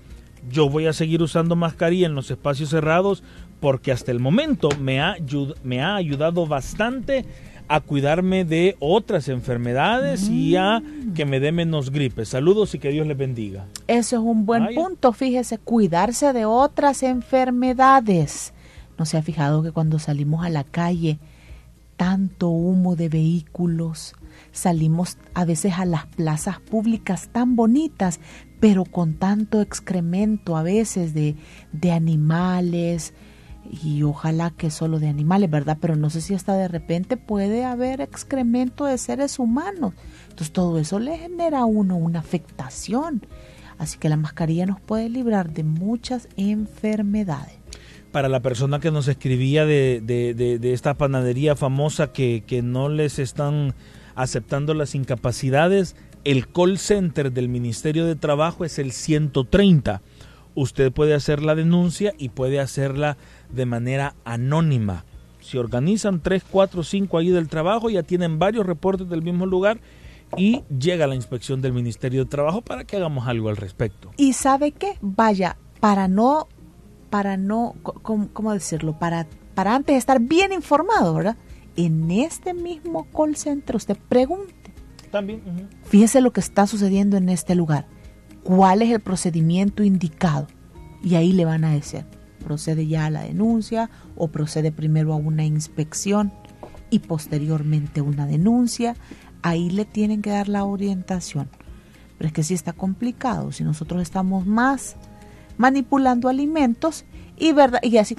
yo 0.48 0.70
voy 0.70 0.87
a 0.87 0.92
seguir 0.92 1.22
usando 1.22 1.57
mascarilla 1.57 2.07
en 2.07 2.14
los 2.14 2.31
espacios 2.31 2.70
cerrados 2.70 3.24
porque 3.59 3.90
hasta 3.90 4.12
el 4.12 4.20
momento 4.20 4.68
me 4.81 5.00
ha, 5.00 5.16
me 5.64 5.83
ha 5.83 5.96
ayudado 5.96 6.46
bastante 6.46 7.24
a 7.66 7.81
cuidarme 7.81 8.44
de 8.44 8.76
otras 8.79 9.26
enfermedades 9.29 10.29
y 10.29 10.55
a 10.55 10.79
mm. 10.79 11.14
que 11.14 11.24
me 11.24 11.40
dé 11.40 11.50
menos 11.50 11.90
gripe. 11.90 12.24
Saludos 12.26 12.76
y 12.76 12.79
que 12.79 12.90
Dios 12.90 13.09
les 13.09 13.18
bendiga. 13.18 13.66
Eso 13.88 14.16
es 14.18 14.22
un 14.22 14.46
buen 14.46 14.72
punto, 14.72 15.12
fíjese, 15.12 15.59
cuidarse 15.59 16.33
de 16.33 16.44
otras 16.44 17.03
enfermedades. 17.03 18.53
¿No 19.00 19.06
se 19.06 19.16
ha 19.16 19.22
fijado 19.22 19.62
que 19.62 19.72
cuando 19.72 19.98
salimos 19.98 20.44
a 20.44 20.50
la 20.50 20.62
calle, 20.62 21.18
tanto 21.96 22.50
humo 22.50 22.96
de 22.96 23.08
vehículos, 23.08 24.14
salimos 24.52 25.16
a 25.32 25.46
veces 25.46 25.78
a 25.78 25.86
las 25.86 26.04
plazas 26.04 26.60
públicas 26.60 27.30
tan 27.32 27.56
bonitas, 27.56 28.20
pero 28.60 28.84
con 28.84 29.14
tanto 29.14 29.62
excremento 29.62 30.54
a 30.54 30.62
veces 30.62 31.14
de, 31.14 31.36
de 31.72 31.92
animales, 31.92 33.14
y 33.82 34.02
ojalá 34.02 34.50
que 34.50 34.70
solo 34.70 34.98
de 34.98 35.08
animales, 35.08 35.50
¿verdad? 35.50 35.78
Pero 35.80 35.96
no 35.96 36.10
sé 36.10 36.20
si 36.20 36.34
hasta 36.34 36.52
de 36.52 36.68
repente 36.68 37.16
puede 37.16 37.64
haber 37.64 38.02
excremento 38.02 38.84
de 38.84 38.98
seres 38.98 39.38
humanos. 39.38 39.94
Entonces 40.24 40.52
todo 40.52 40.78
eso 40.78 40.98
le 40.98 41.16
genera 41.16 41.60
a 41.60 41.64
uno 41.64 41.96
una 41.96 42.18
afectación. 42.18 43.22
Así 43.78 43.96
que 43.96 44.10
la 44.10 44.18
mascarilla 44.18 44.66
nos 44.66 44.78
puede 44.78 45.08
librar 45.08 45.54
de 45.54 45.64
muchas 45.64 46.28
enfermedades. 46.36 47.60
Para 48.12 48.29
la 48.29 48.40
persona 48.40 48.81
que 48.81 48.90
nos 48.90 49.09
escribía 49.09 49.66
de, 49.66 50.01
de, 50.03 50.73
esta 50.73 50.94
panadería 50.94 51.55
famosa 51.55 52.12
que, 52.12 52.42
que 52.46 52.62
no 52.62 52.88
les 52.88 53.18
están 53.18 53.75
aceptando 54.16 54.75
las 54.75 54.94
incapacidades, 54.94 55.94
el 56.25 56.49
call 56.49 56.79
center 56.79 57.33
del 57.33 57.49
Ministerio 57.49 58.07
de 58.07 58.16
Trabajo 58.16 58.64
es 58.64 58.79
el 58.79 58.92
130. 58.92 60.03
Usted 60.55 60.92
puede 60.92 61.14
hacer 61.14 61.42
la 61.42 61.55
denuncia 61.55 62.12
y 62.18 62.31
puede 62.31 62.61
hacerla 62.61 63.16
de 63.51 63.66
manera 63.66 64.14
anónima. 64.25 65.05
Si 65.40 65.57
organizan 65.57 66.20
3, 66.20 66.44
4, 66.51 66.83
5 66.83 67.18
ahí 67.18 67.31
del 67.31 67.49
trabajo, 67.49 67.90
ya 67.90 68.03
tienen 68.03 68.38
varios 68.38 68.66
reportes 68.66 69.09
del 69.09 69.23
mismo 69.23 69.46
lugar 69.46 69.81
y 70.37 70.62
llega 70.68 71.07
la 71.07 71.14
inspección 71.14 71.61
del 71.61 71.73
Ministerio 71.73 72.25
de 72.25 72.31
Trabajo 72.31 72.62
para 72.62 72.85
que 72.85 72.96
hagamos 72.96 73.27
algo 73.27 73.49
al 73.49 73.57
respecto. 73.57 74.11
¿Y 74.16 74.35
sabe 74.35 74.73
qué? 74.73 74.99
Vaya, 75.01 75.57
para 75.81 76.09
no, 76.09 76.49
para 77.11 77.37
no, 77.37 77.75
¿cómo, 77.83 78.53
decirlo? 78.53 78.99
Para, 78.99 79.27
para 79.55 79.75
antes 79.75 79.96
estar 79.96 80.20
bien 80.20 80.53
informado, 80.53 81.12
¿verdad? 81.14 81.37
En 81.77 82.11
este 82.11 82.55
mismo 82.55 83.07
call 83.11 83.37
center 83.37 83.77
usted 83.77 83.99
pregunte. 84.09 84.55
También. 85.11 85.42
Fíjese 85.85 86.20
lo 86.20 86.33
que 86.33 86.40
está 86.40 86.66
sucediendo 86.66 87.16
en 87.16 87.29
este 87.29 87.55
lugar. 87.55 87.87
¿Cuál 88.44 88.83
es 88.83 88.90
el 88.90 89.01
procedimiento 89.01 89.83
indicado? 89.83 90.46
Y 91.03 91.16
ahí 91.16 91.33
le 91.33 91.44
van 91.44 91.64
a 91.64 91.73
decir 91.73 92.05
procede 92.40 92.87
ya 92.88 93.07
a 93.07 93.11
la 93.11 93.23
denuncia 93.23 93.90
o 94.16 94.29
procede 94.29 94.73
primero 94.73 95.12
a 95.12 95.16
una 95.16 95.44
inspección 95.44 96.33
y 96.90 96.99
posteriormente 97.01 98.01
una 98.01 98.27
denuncia. 98.27 98.96
Ahí 99.42 99.70
le 99.70 99.85
tienen 99.85 100.23
que 100.23 100.31
dar 100.31 100.49
la 100.49 100.64
orientación. 100.64 101.49
Pero 102.18 102.29
es 102.29 102.33
que 102.33 102.42
si 102.42 102.55
está 102.55 102.73
complicado, 102.73 103.53
si 103.53 103.62
nosotros 103.62 104.03
estamos 104.03 104.46
más 104.46 104.96
manipulando 105.61 106.31
alimentos 106.31 107.05
y 107.37 107.53
verdad 107.53 107.81
y 107.83 107.99
así 107.99 108.16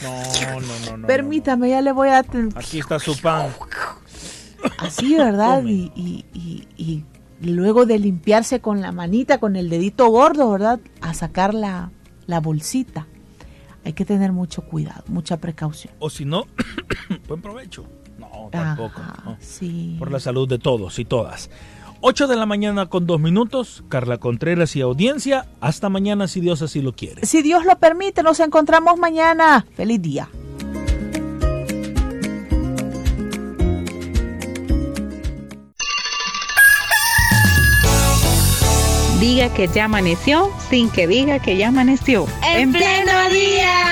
no, 0.00 0.60
no, 0.60 0.96
no, 0.96 1.06
permítame 1.06 1.70
ya 1.70 1.82
le 1.82 1.90
voy 1.90 2.08
a 2.08 2.24
aquí 2.54 2.78
está 2.78 3.00
su 3.00 3.20
pan 3.20 3.48
así 4.78 5.16
verdad 5.16 5.64
y, 5.64 5.90
y, 5.96 6.24
y, 6.76 7.04
luego 7.40 7.84
de 7.84 7.98
limpiarse 7.98 8.60
con 8.60 8.80
la 8.80 8.92
manita 8.92 9.38
con 9.38 9.56
el 9.56 9.68
dedito 9.68 10.06
gordo 10.06 10.52
verdad 10.52 10.78
a 11.00 11.14
sacar 11.14 11.52
la, 11.52 11.90
la 12.26 12.38
bolsita 12.38 13.08
hay 13.84 13.94
que 13.94 14.04
tener 14.04 14.30
mucho 14.30 14.62
cuidado, 14.62 15.02
mucha 15.08 15.38
precaución. 15.38 15.92
O 15.98 16.08
si 16.08 16.24
no, 16.24 16.44
buen 17.28 17.42
provecho. 17.42 17.84
No, 18.16 18.48
tampoco. 18.52 19.00
Sí. 19.40 19.96
Por 19.98 20.12
la 20.12 20.20
salud 20.20 20.48
de 20.48 20.58
todos 20.58 21.00
y 21.00 21.04
todas. 21.04 21.50
8 22.04 22.26
de 22.26 22.34
la 22.34 22.46
mañana 22.46 22.86
con 22.86 23.06
dos 23.06 23.20
minutos, 23.20 23.84
Carla 23.88 24.18
Contreras 24.18 24.74
y 24.74 24.80
audiencia. 24.80 25.46
Hasta 25.60 25.88
mañana 25.88 26.26
si 26.26 26.40
Dios 26.40 26.60
así 26.60 26.82
lo 26.82 26.94
quiere. 26.94 27.24
Si 27.24 27.42
Dios 27.42 27.64
lo 27.64 27.78
permite, 27.78 28.24
nos 28.24 28.40
encontramos 28.40 28.98
mañana. 28.98 29.64
Feliz 29.76 30.02
día. 30.02 30.28
Diga 39.20 39.54
que 39.54 39.68
ya 39.68 39.84
amaneció 39.84 40.50
sin 40.68 40.90
que 40.90 41.06
diga 41.06 41.38
que 41.38 41.56
ya 41.56 41.68
amaneció. 41.68 42.26
En 42.42 42.72
pleno 42.72 43.28
día. 43.30 43.91